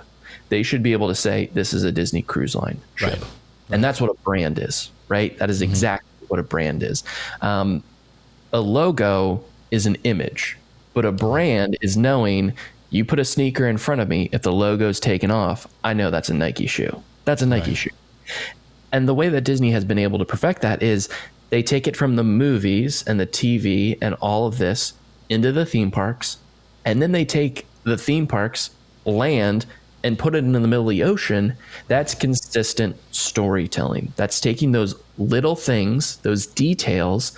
[0.49, 3.31] they should be able to say this is a Disney Cruise Line ship, right.
[3.71, 5.37] And that's what a brand is, right?
[5.39, 5.71] That is mm-hmm.
[5.71, 7.03] exactly what a brand is.
[7.41, 7.83] Um,
[8.53, 10.59] a logo is an image,
[10.93, 12.53] but a brand is knowing
[12.93, 16.11] you put a sneaker in front of me, if the logo's taken off, I know
[16.11, 17.03] that's a Nike shoe.
[17.25, 17.77] That's a Nike right.
[17.77, 17.91] shoe.
[18.93, 21.09] And the way that Disney has been able to perfect that is
[21.49, 24.93] they take it from the movies and the TV and all of this
[25.31, 26.37] into the theme parks,
[26.85, 28.71] and then they take the theme parks
[29.07, 29.65] land
[30.05, 31.57] and put it in the middle of the ocean.
[31.89, 34.13] That's consistent storytelling.
[34.17, 37.33] That's taking those little things, those details,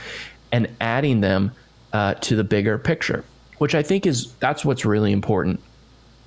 [0.50, 1.52] and adding them
[1.92, 3.24] uh, to the bigger picture
[3.64, 5.58] which I think is that's what's really important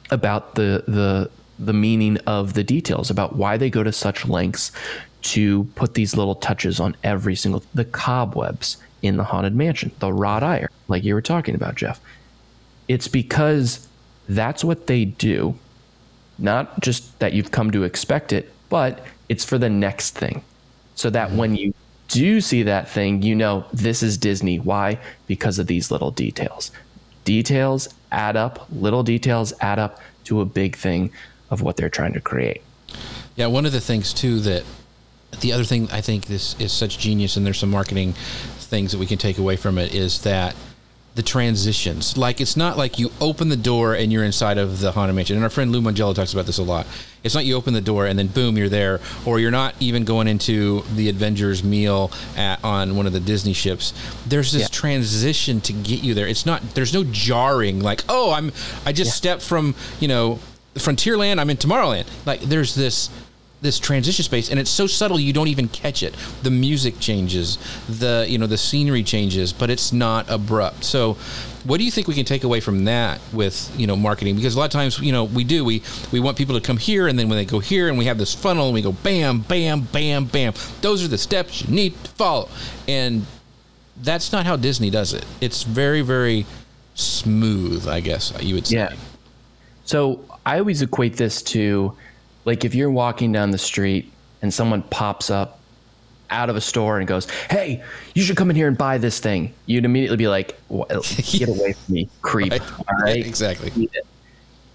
[0.09, 1.29] about the the
[1.59, 4.71] the meaning of the details about why they go to such lengths
[5.21, 10.11] to put these little touches on every single the cobwebs in the haunted mansion, the
[10.11, 12.01] wrought iron, like you were talking about, Jeff.
[12.87, 13.87] It's because
[14.27, 15.53] that's what they do,
[16.39, 20.41] not just that you've come to expect it, but it's for the next thing.
[20.95, 21.75] So that when you
[22.07, 24.57] do see that thing, you know this is Disney.
[24.57, 24.97] Why?
[25.27, 26.71] Because of these little details
[27.27, 31.11] details add up, little details add up to a big thing
[31.49, 32.61] of what they're trying to create.
[33.35, 34.63] Yeah, one of the things too that
[35.41, 38.97] the other thing I think this is such genius, and there's some marketing things that
[38.97, 40.55] we can take away from it is that
[41.17, 42.15] the transitions.
[42.15, 45.35] Like it's not like you open the door and you're inside of the haunted mansion.
[45.35, 46.85] And our friend Lou Mongello talks about this a lot.
[47.23, 50.05] It's not you open the door and then boom you're there, or you're not even
[50.05, 53.93] going into the Avengers meal at, on one of the Disney ships.
[54.27, 54.67] There's this yeah.
[54.67, 56.27] transition to get you there.
[56.27, 56.61] It's not.
[56.75, 58.51] There's no jarring like oh I'm
[58.85, 59.13] I just yeah.
[59.13, 60.39] stepped from you know
[60.75, 61.39] Frontierland.
[61.39, 62.05] I'm in Tomorrowland.
[62.27, 63.09] Like there's this
[63.61, 66.15] this transition space and it's so subtle you don't even catch it.
[66.43, 67.57] The music changes
[67.89, 70.83] the you know the scenery changes but it's not abrupt.
[70.83, 71.13] So
[71.63, 74.35] what do you think we can take away from that with you know marketing?
[74.35, 75.81] Because a lot of times you know we do we
[76.11, 78.17] we want people to come here and then when they go here and we have
[78.17, 80.53] this funnel and we go bam bam bam bam.
[80.81, 82.49] Those are the steps you need to follow.
[82.87, 83.25] And
[84.03, 85.25] that's not how disney does it.
[85.41, 86.45] It's very very
[86.93, 88.77] smooth i guess you would say.
[88.77, 88.93] Yeah.
[89.83, 91.95] So i always equate this to
[92.47, 94.09] like if you're walking down the street
[94.41, 95.59] and someone pops up
[96.29, 97.83] out of a store and goes, "Hey,
[98.15, 101.73] you should come in here and buy this thing," you'd immediately be like, "Get away
[101.73, 102.61] from me, creep!" Right.
[102.61, 103.89] All right, exactly.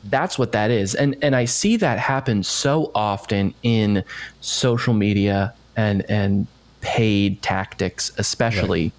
[0.05, 4.05] That's what that is, and and I see that happen so often in
[4.43, 6.47] social media and and
[6.83, 8.85] paid tactics, especially.
[8.85, 8.93] Right.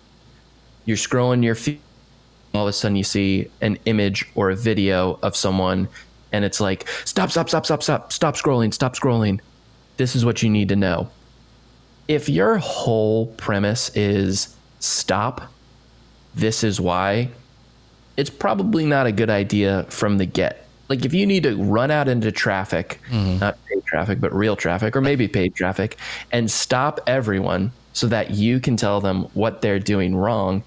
[0.86, 1.80] You're scrolling your feed,
[2.53, 5.88] and all of a sudden you see an image or a video of someone
[6.34, 9.39] and it's like stop stop stop stop stop stop scrolling stop scrolling.
[9.95, 11.09] This is what you need to know.
[12.07, 15.49] If your whole premise is stop
[16.36, 17.29] this is why
[18.17, 20.67] it's probably not a good idea from the get.
[20.89, 23.39] Like if you need to run out into traffic mm-hmm.
[23.39, 25.97] not paid traffic but real traffic or maybe paid traffic
[26.31, 30.63] and stop everyone so that you can tell them what they're doing wrong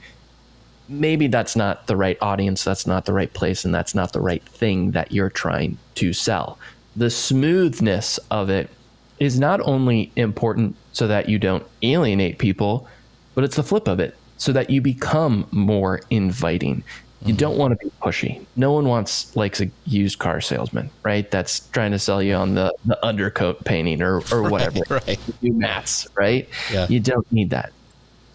[0.89, 4.21] maybe that's not the right audience, that's not the right place, and that's not the
[4.21, 6.59] right thing that you're trying to sell.
[6.95, 8.71] The smoothness of it
[9.19, 12.89] is not only important so that you don't alienate people,
[13.35, 16.83] but it's the flip of it so that you become more inviting.
[17.23, 17.37] You mm-hmm.
[17.37, 18.45] don't want to be pushy.
[18.57, 21.31] No one wants likes a used car salesman, right?
[21.31, 24.81] That's trying to sell you on the, the undercoat painting or, or whatever.
[24.89, 25.07] Right.
[25.07, 25.43] right.
[25.43, 26.49] New mats, right?
[26.71, 26.87] Yeah.
[26.89, 27.73] You don't need that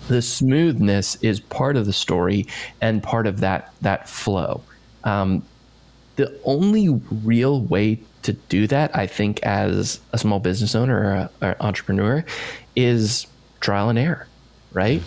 [0.08, 2.48] the smoothness is part of the story
[2.82, 4.62] and part of that that flow.
[5.04, 5.44] Um,
[6.16, 6.90] the only
[7.24, 12.24] real way to do that, I think, as a small business owner or, entrepreneur,
[12.76, 13.26] is
[13.60, 14.28] trial and error,
[14.74, 15.02] right?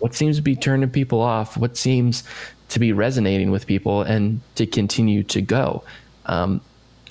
[0.00, 1.56] What seems to be turning people off?
[1.56, 2.24] What seems
[2.68, 5.82] to be resonating with people, and to continue to go.
[6.26, 6.60] Um,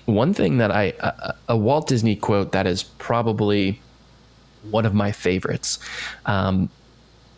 [0.05, 3.81] one thing that I, a, a, Walt Disney quote that is probably
[4.69, 5.79] one of my favorites.
[6.25, 6.69] Um,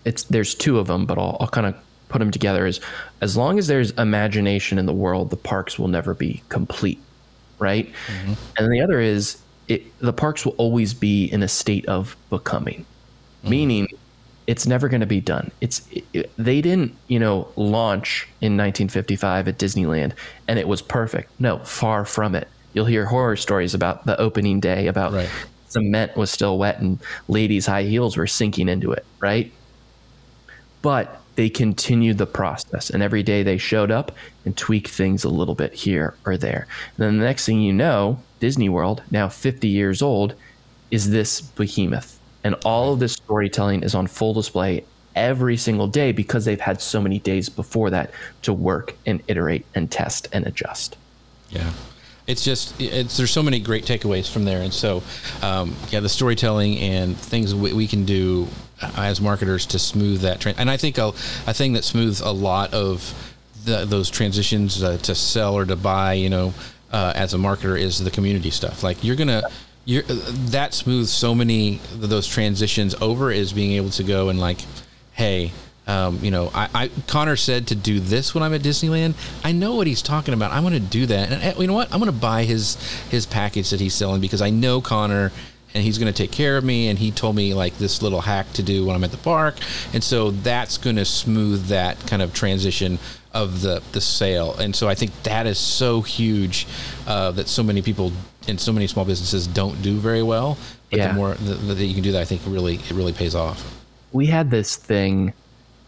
[0.10, 1.76] it's there's two of them, but I'll, I'll kind of
[2.10, 2.66] put them together.
[2.66, 2.82] Is
[3.22, 7.00] as long as there's imagination in the world, the parks will never be complete,
[7.60, 7.88] right?
[8.08, 8.34] Mm-hmm.
[8.58, 12.80] And the other is it, the parks will always be in a state of becoming,
[12.80, 13.50] mm-hmm.
[13.50, 13.88] meaning
[14.48, 15.52] it's never going to be done.
[15.62, 20.14] It's it, they didn't, you know, launch in 1955 at Disneyland
[20.48, 21.40] and it was perfect.
[21.40, 22.48] No, far from it.
[22.74, 25.30] You'll hear horror stories about the opening day about right.
[25.68, 26.98] cement was still wet and
[27.28, 29.52] ladies' high heels were sinking into it, right?
[30.82, 32.90] But they continued the process.
[32.90, 34.12] And every day they showed up
[34.46, 36.68] and tweaked things a little bit here or there.
[36.98, 40.36] And then the next thing you know, Disney World, now 50 years old,
[40.92, 42.20] is this behemoth.
[42.44, 44.84] And all of this storytelling is on full display
[45.16, 48.12] every single day because they've had so many days before that
[48.42, 50.98] to work and iterate and test and adjust.
[51.50, 51.72] Yeah
[52.30, 54.62] it's just it's there's so many great takeaways from there.
[54.62, 55.04] And so
[55.42, 58.48] um, yeah the storytelling and things we, we, can do
[58.96, 61.10] as marketers to smooth that trend and i think a,
[61.48, 63.14] a thing that smooths a lot of
[63.66, 66.54] the, those transitions uh, to sell or to buy you know
[66.92, 68.84] uh, as a marketer is the community stuff.
[68.84, 69.44] Like you're gonna
[69.86, 74.60] you're that smooths so many those transitions over is being able to go and like
[75.14, 75.52] hey
[75.90, 79.16] um, you know, I, I, Conor said to do this when I'm at Disneyland.
[79.44, 80.52] I know what he's talking about.
[80.52, 81.92] I'm going to do that, and uh, you know what?
[81.92, 82.76] I'm going to buy his
[83.10, 85.32] his package that he's selling because I know Conor,
[85.74, 86.90] and he's going to take care of me.
[86.90, 89.56] And he told me like this little hack to do when I'm at the park,
[89.92, 93.00] and so that's going to smooth that kind of transition
[93.34, 94.56] of the the sale.
[94.60, 96.68] And so I think that is so huge
[97.08, 98.14] uh, that so many people
[98.48, 100.56] and so many small businesses don't do very well.
[100.92, 101.08] But yeah.
[101.08, 103.76] the more that you can do that, I think really it really pays off.
[104.12, 105.34] We had this thing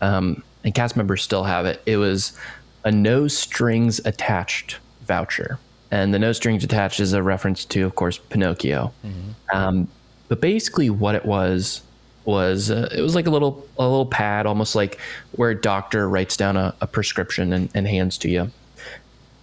[0.02, 1.82] um, and cast members still have it.
[1.86, 2.38] It was
[2.84, 5.60] a no strings attached voucher,
[5.92, 8.92] and the no strings attached is a reference to, of course, Pinocchio.
[9.06, 9.58] Mm-hmm.
[9.58, 9.88] Um,
[10.28, 11.82] but basically, what it was
[12.26, 15.00] was uh, it was like a little a little pad, almost like
[15.34, 18.52] where a doctor writes down a, a prescription and, and hands to you.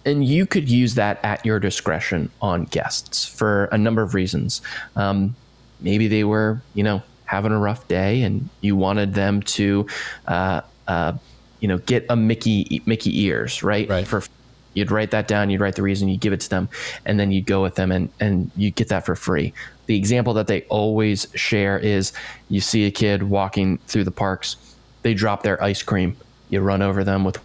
[0.05, 4.61] And you could use that at your discretion on guests for a number of reasons.
[4.95, 5.35] Um,
[5.81, 9.85] maybe they were, you know, having a rough day and you wanted them to,
[10.27, 11.13] uh, uh,
[11.59, 13.87] you know, get a Mickey Mickey ears, right?
[13.87, 14.07] Right.
[14.07, 14.23] For
[14.73, 16.69] you'd write that down, you'd write the reason, you give it to them,
[17.05, 19.53] and then you'd go with them and and you get that for free.
[19.85, 22.13] The example that they always share is
[22.49, 24.55] you see a kid walking through the parks,
[25.03, 26.17] they drop their ice cream,
[26.49, 27.37] you run over them with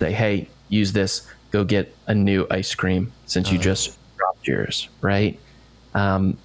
[0.00, 3.64] say, hey, use this, go get a new ice cream since you uh-huh.
[3.64, 5.38] just dropped yours, right?
[5.94, 6.38] Um,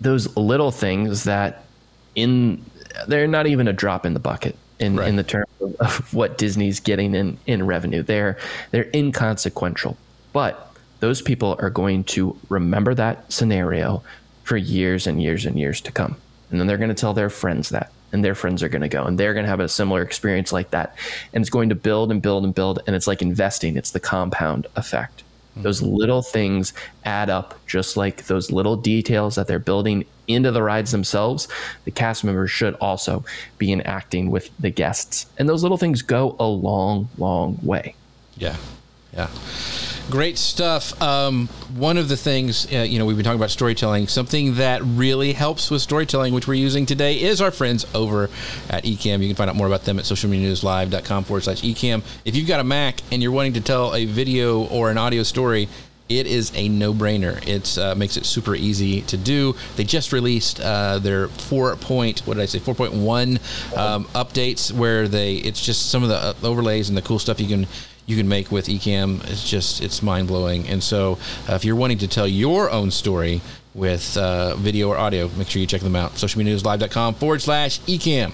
[0.00, 1.63] those little things that
[2.14, 2.64] in
[3.08, 5.08] they're not even a drop in the bucket in, right.
[5.08, 8.02] in the terms of, of, what Disney's getting in, in revenue.
[8.02, 8.38] They're
[8.70, 9.96] they're inconsequential.
[10.32, 14.02] But those people are going to remember that scenario
[14.42, 16.16] for years and years and years to come.
[16.50, 17.90] And then they're going to tell their friends that.
[18.12, 20.52] And their friends are going to go and they're going to have a similar experience
[20.52, 20.96] like that.
[21.32, 22.78] And it's going to build and build and build.
[22.86, 25.23] And it's like investing, it's the compound effect.
[25.56, 25.94] Those mm-hmm.
[25.94, 26.72] little things
[27.04, 31.48] add up, just like those little details that they're building into the rides themselves.
[31.84, 33.24] The cast members should also
[33.58, 35.26] be enacting with the guests.
[35.38, 37.94] And those little things go a long, long way.
[38.36, 38.56] Yeah.
[39.12, 39.28] Yeah.
[40.10, 41.00] Great stuff.
[41.00, 44.06] Um, one of the things, uh, you know, we've been talking about storytelling.
[44.06, 48.24] Something that really helps with storytelling, which we're using today, is our friends over
[48.68, 49.20] at Ecamm.
[49.22, 52.02] You can find out more about them at socialmedianewslive.com forward slash Ecamm.
[52.24, 55.22] If you've got a Mac and you're wanting to tell a video or an audio
[55.22, 55.68] story,
[56.08, 57.42] it is a no-brainer.
[57.48, 59.56] It uh, makes it super easy to do.
[59.76, 63.40] They just released uh, their four point, what did I say, four point one
[63.74, 67.40] um, updates where they it's just some of the uh, overlays and the cool stuff
[67.40, 67.66] you can
[68.06, 69.22] you can make with Ecamm.
[69.30, 70.68] It's just it's mind blowing.
[70.68, 73.40] And so, uh, if you're wanting to tell your own story
[73.74, 76.12] with uh, video or audio, make sure you check them out.
[76.12, 78.32] Socialmedianewslive.com forward slash Ecamm.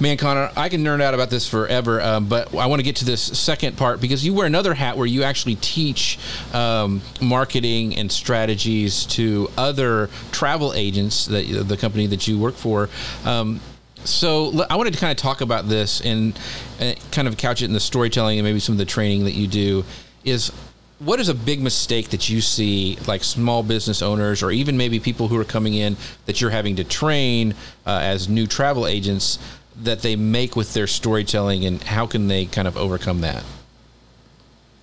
[0.00, 2.96] Man, Conor, I can nerd out about this forever, um, but I want to get
[2.96, 6.20] to this second part because you wear another hat where you actually teach
[6.54, 12.88] um, marketing and strategies to other travel agents that the company that you work for.
[13.24, 13.60] Um,
[14.08, 16.38] so I wanted to kind of talk about this and,
[16.78, 19.34] and kind of couch it in the storytelling and maybe some of the training that
[19.34, 19.84] you do.
[20.24, 20.52] Is
[20.98, 24.98] what is a big mistake that you see like small business owners or even maybe
[24.98, 25.96] people who are coming in
[26.26, 27.54] that you're having to train
[27.86, 29.38] uh, as new travel agents
[29.76, 33.44] that they make with their storytelling and how can they kind of overcome that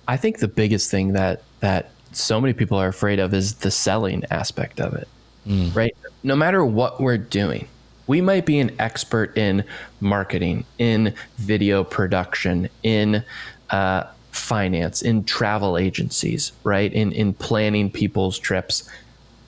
[0.08, 3.70] i think the biggest thing that that so many people are afraid of is the
[3.70, 5.08] selling aspect of it
[5.46, 5.74] mm.
[5.76, 7.68] right no matter what we're doing
[8.06, 9.64] we might be an expert in
[10.00, 13.24] marketing, in video production, in
[13.70, 16.92] uh, finance, in travel agencies, right?
[16.92, 18.88] In in planning people's trips,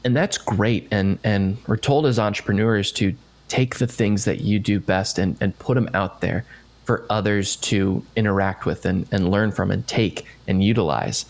[0.04, 0.88] and that's great.
[0.90, 3.14] And and we're told as entrepreneurs to
[3.48, 6.44] take the things that you do best and and put them out there
[6.84, 11.26] for others to interact with and, and learn from and take and utilize.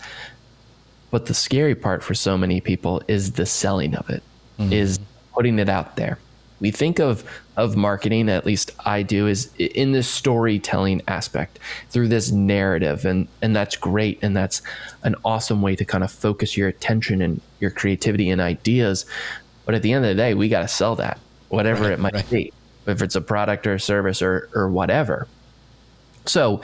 [1.11, 4.23] But the scary part for so many people is the selling of it,
[4.57, 4.71] mm-hmm.
[4.71, 4.99] is
[5.33, 6.17] putting it out there
[6.59, 7.23] we think of
[7.57, 13.27] of marketing at least i do is in this storytelling aspect through this narrative and
[13.41, 14.61] and that's great and that's
[15.03, 19.05] an awesome way to kind of focus your attention and your creativity and ideas
[19.65, 21.99] but at the end of the day we got to sell that whatever right, it
[21.99, 22.29] might right.
[22.29, 22.53] be
[22.87, 25.27] if it's a product or a service or or whatever
[26.25, 26.61] So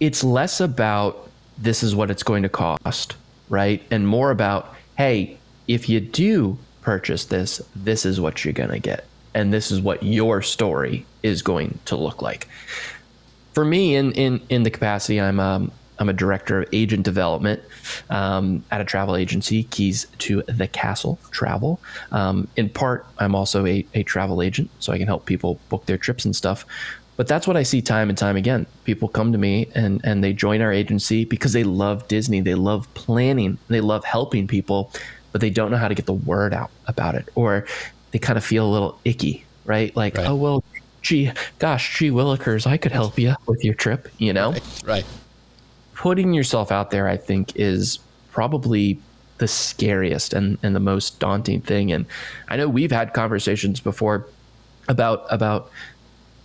[0.00, 3.16] it's less about this is what it's going to cost,
[3.48, 3.82] right?
[3.90, 8.78] And more about, hey, if you do purchase this, this is what you're going to
[8.80, 9.06] get.
[9.34, 12.48] And this is what your story is going to look like.
[13.54, 17.62] For me, in, in, in the capacity, I'm, um, I'm a director of agent development
[18.10, 21.80] um, at a travel agency, Keys to the Castle Travel.
[22.10, 25.86] Um, in part, I'm also a, a travel agent, so I can help people book
[25.86, 26.66] their trips and stuff.
[27.16, 28.66] But that's what I see time and time again.
[28.84, 32.40] People come to me and, and they join our agency because they love Disney.
[32.40, 33.58] They love planning.
[33.68, 34.90] They love helping people,
[35.30, 37.28] but they don't know how to get the word out about it.
[37.34, 37.66] Or
[38.12, 39.94] they kind of feel a little icky, right?
[39.96, 40.28] Like, right.
[40.28, 40.64] oh, well,
[41.02, 44.52] gee, gosh, gee, Willikers, I could help you with your trip, you know?
[44.52, 44.82] Right.
[44.84, 45.04] right.
[45.94, 47.98] Putting yourself out there, I think, is
[48.32, 48.98] probably
[49.38, 51.92] the scariest and, and the most daunting thing.
[51.92, 52.06] And
[52.48, 54.26] I know we've had conversations before
[54.88, 55.70] about about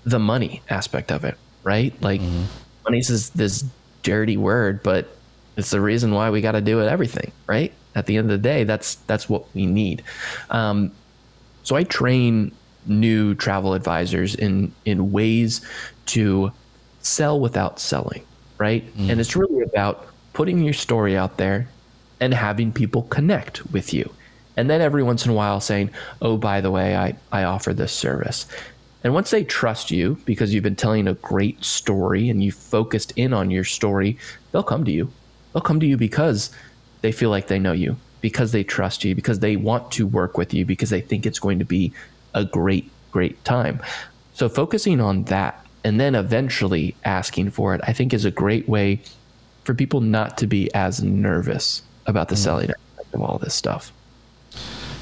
[0.03, 1.93] the money aspect of it, right?
[2.01, 2.45] Like mm-hmm.
[2.85, 3.65] money's this, this
[4.03, 5.15] dirty word, but
[5.57, 7.73] it's the reason why we got to do it everything, right?
[7.93, 10.03] At the end of the day, that's that's what we need.
[10.49, 10.91] Um,
[11.67, 12.53] so I train
[12.85, 15.59] new travel advisors in in ways
[16.05, 16.49] to
[17.01, 18.23] sell without selling,
[18.57, 18.85] right?
[18.95, 19.09] Mm.
[19.09, 21.67] And it's really about putting your story out there
[22.21, 24.09] and having people connect with you.
[24.55, 25.89] And then every once in a while saying,
[26.21, 28.45] "Oh, by the way, I I offer this service."
[29.03, 33.11] And once they trust you because you've been telling a great story and you've focused
[33.17, 34.17] in on your story,
[34.53, 35.11] they'll come to you.
[35.51, 36.49] They'll come to you because
[37.01, 37.97] they feel like they know you,
[38.27, 41.39] because they trust you, because they want to work with you, because they think it's
[41.39, 41.93] going to be
[42.33, 43.81] a great, great time.
[44.33, 48.67] So focusing on that and then eventually asking for it, I think is a great
[48.67, 49.01] way
[49.63, 52.39] for people not to be as nervous about the mm.
[52.39, 52.71] selling
[53.13, 53.93] of all this stuff.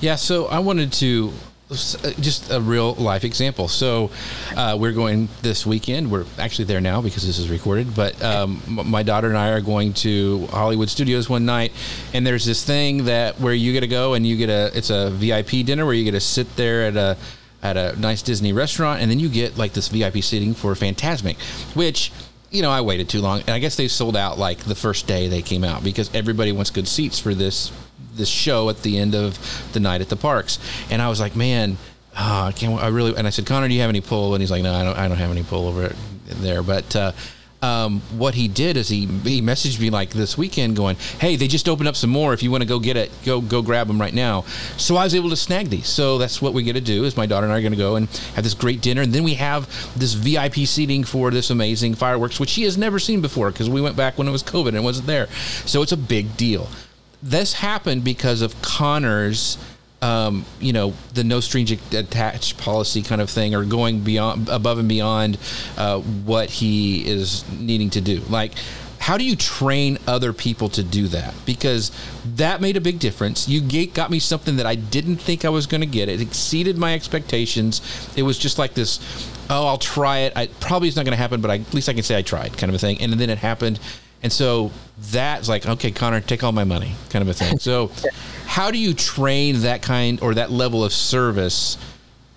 [0.01, 1.33] Yeah, so I wanted to
[1.69, 3.67] just a real life example.
[3.67, 4.11] So
[4.55, 6.11] uh, we're going this weekend.
[6.11, 7.95] We're actually there now because this is recorded.
[7.95, 11.71] But um, my daughter and I are going to Hollywood Studios one night,
[12.13, 14.89] and there's this thing that where you get to go and you get a it's
[14.91, 17.17] a VIP dinner where you get to sit there at a
[17.63, 21.39] at a nice Disney restaurant, and then you get like this VIP seating for Fantasmic,
[21.75, 22.11] which
[22.51, 25.07] you know I waited too long, and I guess they sold out like the first
[25.07, 27.71] day they came out because everybody wants good seats for this
[28.15, 29.37] this show at the end of
[29.73, 30.59] the night at the parks,
[30.89, 31.77] and I was like, man.
[32.17, 32.81] Oh, I can't.
[32.81, 33.13] I really.
[33.13, 34.33] And I said, Conor, do you have any pull?
[34.33, 34.97] And he's like, No, I don't.
[34.97, 35.93] I don't have any pull over
[36.27, 36.63] there.
[36.63, 37.11] But uh,
[37.65, 41.47] um, what he did is he he messaged me like this weekend, going, "Hey, they
[41.47, 42.33] just opened up some more.
[42.33, 44.41] If you want to go get it, go go grab them right now."
[44.77, 45.87] So I was able to snag these.
[45.87, 47.05] So that's what we get to do.
[47.05, 49.13] Is my daughter and I are going to go and have this great dinner, and
[49.13, 53.21] then we have this VIP seating for this amazing fireworks, which she has never seen
[53.21, 55.27] before because we went back when it was COVID and it wasn't there.
[55.65, 56.69] So it's a big deal
[57.25, 59.57] this happened because of Conor's,
[60.03, 64.77] um, you know, the no strings attached policy kind of thing, or going beyond, above
[64.77, 65.39] and beyond
[65.75, 68.21] uh, what he is needing to do.
[68.29, 68.53] Like,
[68.99, 71.33] how do you train other people to do that?
[71.45, 71.91] Because
[72.35, 73.47] that made a big difference.
[73.49, 76.09] You got me something that I didn't think I was going to get.
[76.09, 77.81] It exceeded my expectations.
[78.15, 78.99] It was just like this.
[79.49, 80.33] Oh, I'll try it.
[80.35, 82.21] I probably it's not going to happen, but I, at least I can say I
[82.21, 83.01] tried, kind of a thing.
[83.01, 83.79] And then it happened,
[84.23, 87.59] and so that's like, okay, Conor, take all my money, kind of a thing.
[87.59, 87.91] So,
[88.45, 91.77] how do you train that kind or that level of service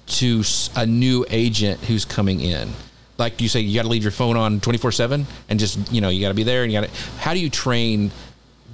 [0.07, 0.43] to
[0.77, 2.71] a new agent who's coming in?
[3.17, 6.01] Like you say, you got to leave your phone on 24 7 and just, you
[6.01, 7.03] know, you got to be there and you got to.
[7.19, 8.11] How do you train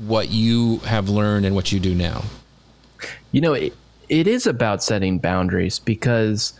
[0.07, 2.24] what you have learned and what you do now?
[3.32, 3.74] You know, it,
[4.09, 6.52] it is about setting boundaries because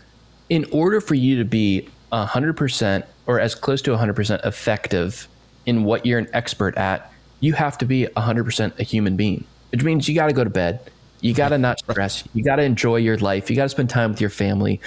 [0.49, 5.27] in order for you to be 100% or as close to 100% effective
[5.65, 9.83] in what you're an expert at, you have to be 100% a human being, which
[9.83, 10.79] means you got to go to bed.
[11.21, 12.23] You got to not stress.
[12.33, 13.49] You got to enjoy your life.
[13.49, 14.79] You got to spend time with your family.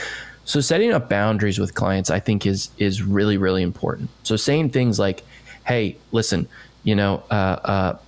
[0.44, 4.08] So setting up boundaries with clients, I think, is is really really important.
[4.22, 5.22] So saying things like,
[5.66, 6.48] "Hey, listen,
[6.84, 7.98] you know, uh, uh,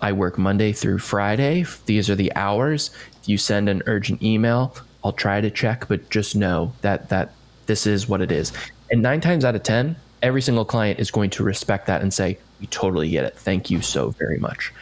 [0.00, 1.64] I work Monday through Friday.
[1.86, 2.90] These are the hours.
[3.20, 7.32] If you send an urgent email, I'll try to check, but just know that that
[7.66, 8.52] this is what it is."
[8.92, 12.12] And nine times out of ten, every single client is going to respect that and
[12.12, 13.36] say, "We totally get it.
[13.36, 14.72] Thank you so very much."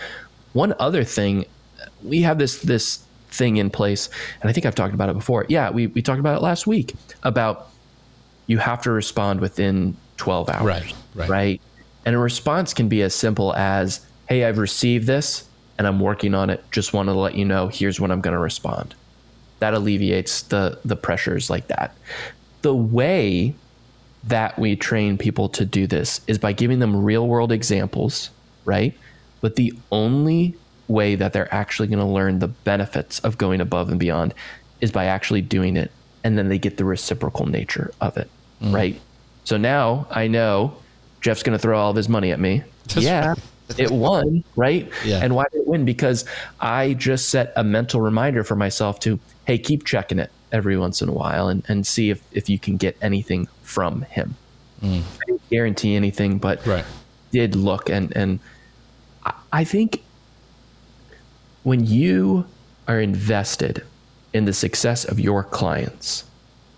[0.53, 1.45] One other thing,
[2.03, 4.09] we have this this thing in place,
[4.41, 5.47] and I think I've talked about it before.
[5.49, 7.70] Yeah, we we talked about it last week about
[8.47, 10.64] you have to respond within 12 hours.
[10.64, 10.95] Right.
[11.14, 11.28] Right.
[11.28, 11.61] Right.
[12.05, 15.45] And a response can be as simple as, "Hey, I've received this
[15.78, 16.64] and I'm working on it.
[16.70, 18.95] Just wanted to let you know here's when I'm going to respond."
[19.59, 21.95] That alleviates the the pressures like that.
[22.62, 23.55] The way
[24.27, 28.31] that we train people to do this is by giving them real world examples,
[28.64, 28.93] right?
[29.41, 30.55] But the only
[30.89, 34.35] way that they're actually going to learn the benefits of going above and beyond
[34.81, 35.91] is by actually doing it.
[36.24, 38.29] And then they get the reciprocal nature of it,
[38.61, 38.72] mm.
[38.72, 39.01] right?
[39.45, 40.77] So now I know
[41.20, 42.64] Jeff's going to throw all of his money at me.
[42.95, 43.35] Yeah.
[43.79, 44.91] It won, right?
[45.05, 45.20] Yeah.
[45.22, 45.85] And why did it win?
[45.85, 46.24] Because
[46.61, 51.03] I just set a mental reminder for myself to, hey, keep checking it every once
[51.03, 54.37] in a while and, and see if, if you can get anything from him.
[54.83, 55.01] Mm.
[55.01, 56.85] I didn't guarantee anything, but right.
[57.33, 58.41] did look and and
[59.53, 60.03] I think
[61.63, 62.47] when you
[62.87, 63.85] are invested
[64.33, 66.25] in the success of your clients,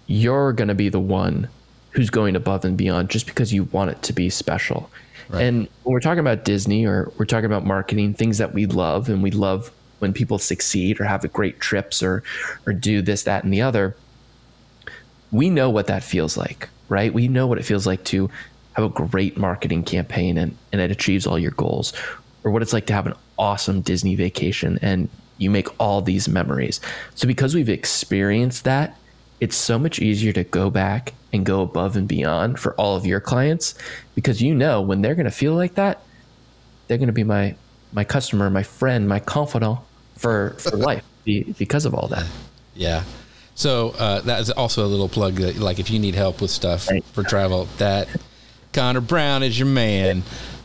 [0.07, 1.49] you're going to be the one
[1.91, 4.91] who's going above and beyond just because you want it to be special.
[5.29, 5.43] Right.
[5.43, 9.09] And when we're talking about Disney or we're talking about marketing, things that we love
[9.09, 12.22] and we love when people succeed or have great trips or
[12.66, 13.96] or do this, that, and the other,
[15.30, 17.12] we know what that feels like, right?
[17.12, 18.30] We know what it feels like to
[18.72, 21.92] have a great marketing campaign and, and it achieves all your goals,
[22.44, 26.28] or what it's like to have an awesome Disney vacation and you make all these
[26.28, 26.80] memories.
[27.14, 28.96] So because we've experienced that,
[29.40, 33.07] it's so much easier to go back and go above and beyond for all of
[33.07, 33.74] your clients
[34.14, 36.03] because you know when they're going to feel like that,
[36.86, 37.55] they're going to be my
[37.92, 39.78] my customer, my friend, my confidant
[40.19, 42.27] for for life because of all that.
[42.75, 43.05] Yeah.
[43.55, 46.51] So uh, that is also a little plug that, like, if you need help with
[46.51, 48.07] stuff for travel, that
[48.73, 50.23] Conor Brown is your man.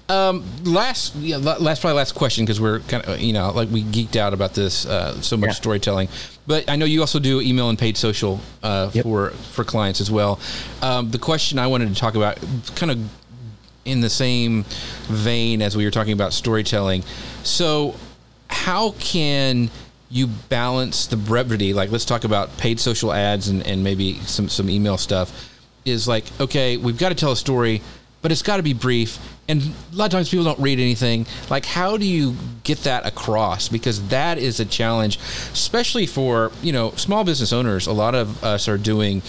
[0.10, 3.84] Um, last, yeah, last, probably last question because we're kind of, you know, like we
[3.84, 5.54] geeked out about this uh, so much yeah.
[5.54, 6.08] storytelling.
[6.46, 9.04] But I know you also do email and paid social uh, yep.
[9.04, 10.40] for for clients as well.
[10.82, 12.38] Um, the question I wanted to talk about,
[12.76, 13.00] kind of
[13.86, 14.66] in the same
[15.08, 17.04] vein as we were talking about storytelling.
[17.44, 17.96] So,
[18.54, 19.70] how can
[20.10, 21.74] you balance the brevity?
[21.74, 25.50] Like, let's talk about paid social ads and, and maybe some some email stuff.
[25.86, 27.82] Is like, okay, we've got to tell a story
[28.24, 29.20] but it's got to be brief.
[29.48, 31.28] And a lot of times people don't read anything.
[31.50, 33.68] Like, how do you get that across?
[33.68, 35.18] Because that is a challenge,
[35.52, 37.86] especially for you know small business owners.
[37.86, 39.22] A lot of us are doing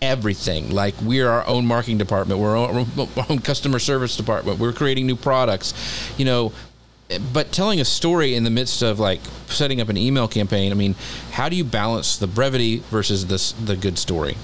[0.00, 0.70] everything.
[0.70, 2.86] Like we're our own marketing department, we're our
[3.30, 4.60] own customer service department.
[4.60, 5.72] We're creating new products,
[6.18, 6.52] you know.
[7.32, 10.74] But telling a story in the midst of like setting up an email campaign, I
[10.74, 10.94] mean,
[11.32, 14.36] how do you balance the brevity versus this the good story?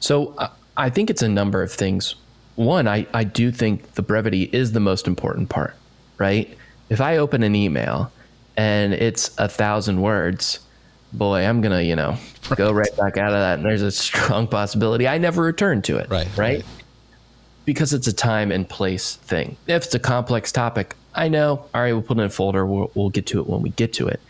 [0.00, 2.16] So uh, I think it's a number of things
[2.56, 5.74] one, I, I do think the brevity is the most important part,
[6.18, 6.56] right?
[6.88, 8.10] If I open an email
[8.56, 10.60] and it's a thousand words,
[11.12, 12.16] boy, I'm gonna, you know,
[12.48, 12.56] right.
[12.56, 13.58] go right back out of that.
[13.58, 16.08] And there's a strong possibility I never return to it.
[16.08, 16.26] Right.
[16.28, 16.38] Right.
[16.38, 16.64] right.
[17.66, 19.58] Because it's a time and place thing.
[19.66, 22.64] If it's a complex topic, I know, all right, we'll put it in a folder,
[22.64, 24.20] we'll, we'll get to it when we get to it.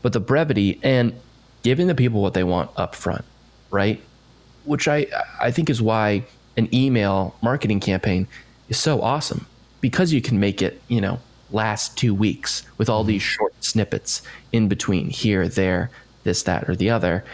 [0.00, 1.12] But the brevity and
[1.62, 3.24] giving the people what they want up front,
[3.70, 4.00] right?
[4.64, 5.06] Which I
[5.40, 6.24] I think is why
[6.56, 8.28] an email marketing campaign
[8.68, 9.46] is so awesome
[9.80, 11.18] because you can make it, you know,
[11.50, 14.22] last two weeks with all these short snippets
[14.52, 15.90] in between here, there,
[16.24, 17.24] this, that, or the other.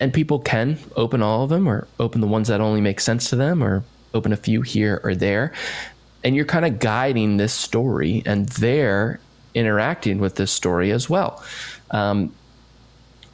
[0.00, 3.28] And people can open all of them or open the ones that only make sense
[3.30, 3.82] to them or
[4.14, 5.52] open a few here or there.
[6.24, 9.20] And you're kind of guiding this story and they're
[9.54, 11.42] interacting with this story as well.
[11.90, 12.32] Um,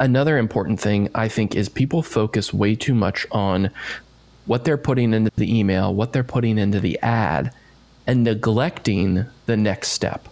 [0.01, 3.71] another important thing I think is people focus way too much on
[4.47, 7.53] what they're putting into the email, what they're putting into the ad,
[8.07, 10.29] and neglecting the next step.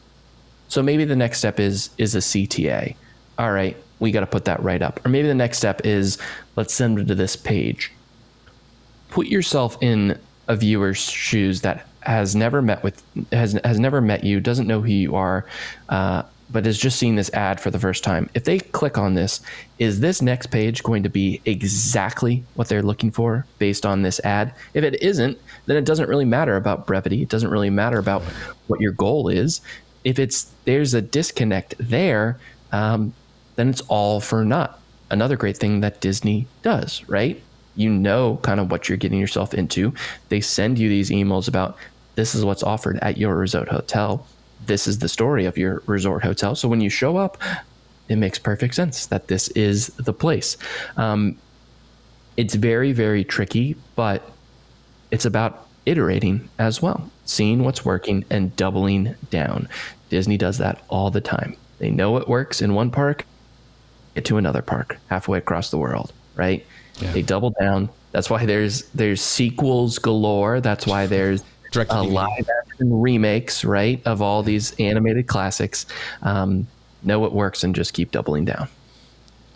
[0.68, 2.94] So maybe the next step is is a CTA.
[3.38, 5.04] All right, we got to put that right up.
[5.04, 6.18] Or maybe the next step is
[6.56, 7.92] let's send them to this page.
[9.10, 10.18] Put yourself in
[10.52, 14.82] a viewer's shoes that has never met with has has never met you, doesn't know
[14.82, 15.46] who you are,
[15.88, 19.14] uh, but has just seen this ad for the first time, if they click on
[19.14, 19.40] this,
[19.78, 24.20] is this next page going to be exactly what they're looking for based on this
[24.20, 24.54] ad?
[24.74, 27.22] If it isn't, then it doesn't really matter about brevity.
[27.22, 28.22] It doesn't really matter about
[28.66, 29.62] what your goal is.
[30.04, 32.38] If it's there's a disconnect there,
[32.72, 33.14] um,
[33.56, 34.78] then it's all for naught.
[35.10, 37.42] Another great thing that Disney does, right?
[37.74, 39.94] You know kind of what you're getting yourself into.
[40.28, 41.76] They send you these emails about
[42.14, 44.26] this is what's offered at your resort hotel
[44.66, 46.54] this is the story of your resort hotel.
[46.54, 47.38] So when you show up,
[48.08, 50.56] it makes perfect sense that this is the place.
[50.96, 51.36] Um,
[52.36, 54.30] it's very, very tricky, but
[55.10, 59.68] it's about iterating as well, seeing what's working and doubling down.
[60.08, 61.56] Disney does that all the time.
[61.78, 63.26] They know it works in one park,
[64.14, 66.64] get to another park halfway across the world, right?
[66.98, 67.12] Yeah.
[67.12, 67.88] They double down.
[68.12, 70.60] That's why there's there's sequels galore.
[70.60, 71.42] That's why there's
[71.74, 75.86] uh, live action remakes, right, of all these animated classics.
[76.22, 76.66] Um,
[77.02, 78.68] know it works and just keep doubling down.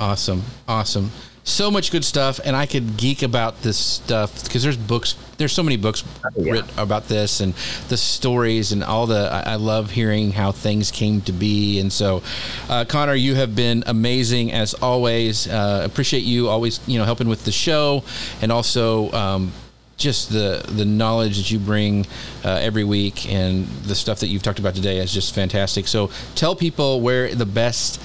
[0.00, 1.10] Awesome, awesome.
[1.48, 5.14] So much good stuff, and I could geek about this stuff because there's books.
[5.38, 6.52] There's so many books oh, yeah.
[6.52, 7.54] written about this and
[7.88, 9.30] the stories and all the.
[9.32, 12.24] I, I, love hearing how things came to be, and so,
[12.68, 15.46] uh, Conor, you have been amazing as always.
[15.46, 18.02] Uh, appreciate you always, you know, helping with the show,
[18.42, 19.12] and also.
[19.12, 19.52] Um,
[19.96, 22.04] just the the knowledge that you bring
[22.44, 25.88] uh, every week and the stuff that you've talked about today is just fantastic.
[25.88, 27.98] So tell people where the best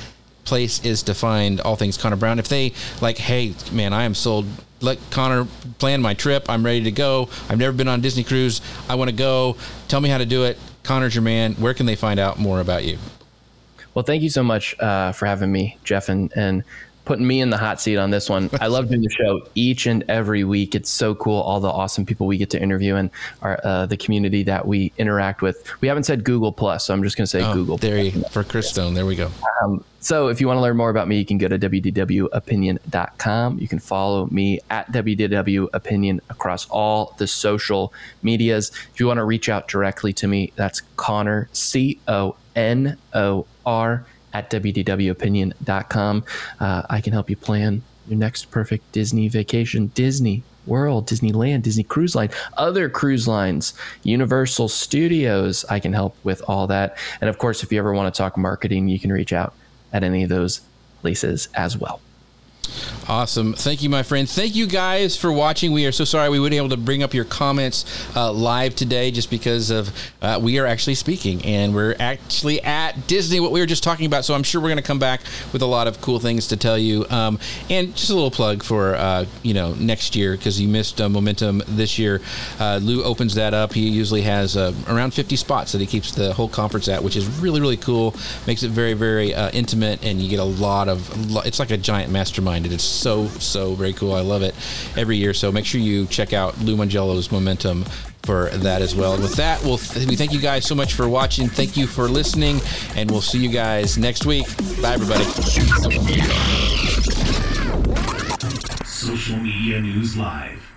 [0.51, 2.37] place is to find all things Conor Brown.
[2.37, 4.45] If they like, hey man, I am sold.
[4.81, 5.47] Let Conor
[5.79, 6.49] plan my trip.
[6.49, 7.29] I'm ready to go.
[7.47, 8.59] I've never been on Disney cruise.
[8.89, 9.55] I want to go.
[9.87, 10.59] Tell me how to do it.
[10.83, 11.53] Conor's your man.
[11.53, 12.97] Where can they find out more about you?
[13.93, 16.65] Well, thank you so much uh, for having me, Jeff, and, and
[17.05, 18.49] putting me in the hot seat on this one.
[18.59, 20.75] I love doing the show each and every week.
[20.75, 23.09] It's so cool, all the awesome people we get to interview and
[23.41, 25.63] our uh, the community that we interact with.
[25.81, 27.77] We haven't said Google Plus, so I'm just going to say oh, Google.
[27.77, 28.93] There you for Chris Stone.
[28.93, 29.31] There we go.
[29.61, 33.59] Um, so if you want to learn more about me, you can go to wdwopinion.com.
[33.59, 37.93] You can follow me at wdwopinion across all the social
[38.23, 38.71] medias.
[38.93, 43.45] If you want to reach out directly to me, that's Conor C O N O
[43.65, 46.23] R at wdwopinion.com.
[46.59, 49.87] Uh, I can help you plan your next perfect Disney vacation.
[49.87, 53.73] Disney World, Disneyland, Disney Cruise Line, other cruise lines,
[54.03, 55.65] Universal Studios.
[55.69, 56.97] I can help with all that.
[57.19, 59.53] And of course, if you ever want to talk marketing, you can reach out
[59.91, 60.61] at any of those
[61.01, 61.99] places as well.
[63.07, 63.53] Awesome.
[63.53, 64.29] Thank you, my friend.
[64.29, 65.71] Thank you guys for watching.
[65.73, 67.83] We are so sorry we weren't able to bring up your comments
[68.15, 69.91] uh, live today just because of
[70.21, 74.05] uh, we are actually speaking and we're actually at Disney, what we were just talking
[74.05, 74.23] about.
[74.23, 76.57] So I'm sure we're going to come back with a lot of cool things to
[76.57, 77.05] tell you.
[77.09, 77.39] Um,
[77.69, 81.09] and just a little plug for, uh, you know, next year because you missed uh,
[81.09, 82.21] Momentum this year.
[82.59, 83.73] Uh, Lou opens that up.
[83.73, 87.15] He usually has uh, around 50 spots that he keeps the whole conference at, which
[87.15, 88.15] is really, really cool.
[88.47, 91.09] Makes it very, very intimate and you get a lot of,
[91.45, 92.50] it's like a giant mastermind.
[92.59, 94.13] It's so so very cool.
[94.13, 94.53] I love it
[94.97, 95.33] every year.
[95.33, 97.85] So make sure you check out Lou Mongello's Momentum
[98.23, 99.13] for that as well.
[99.13, 101.47] And with that, we'll th- we thank you guys so much for watching.
[101.49, 102.59] Thank you for listening,
[102.95, 104.45] and we'll see you guys next week.
[104.81, 105.23] Bye, everybody.
[108.85, 110.70] Social Media News Live.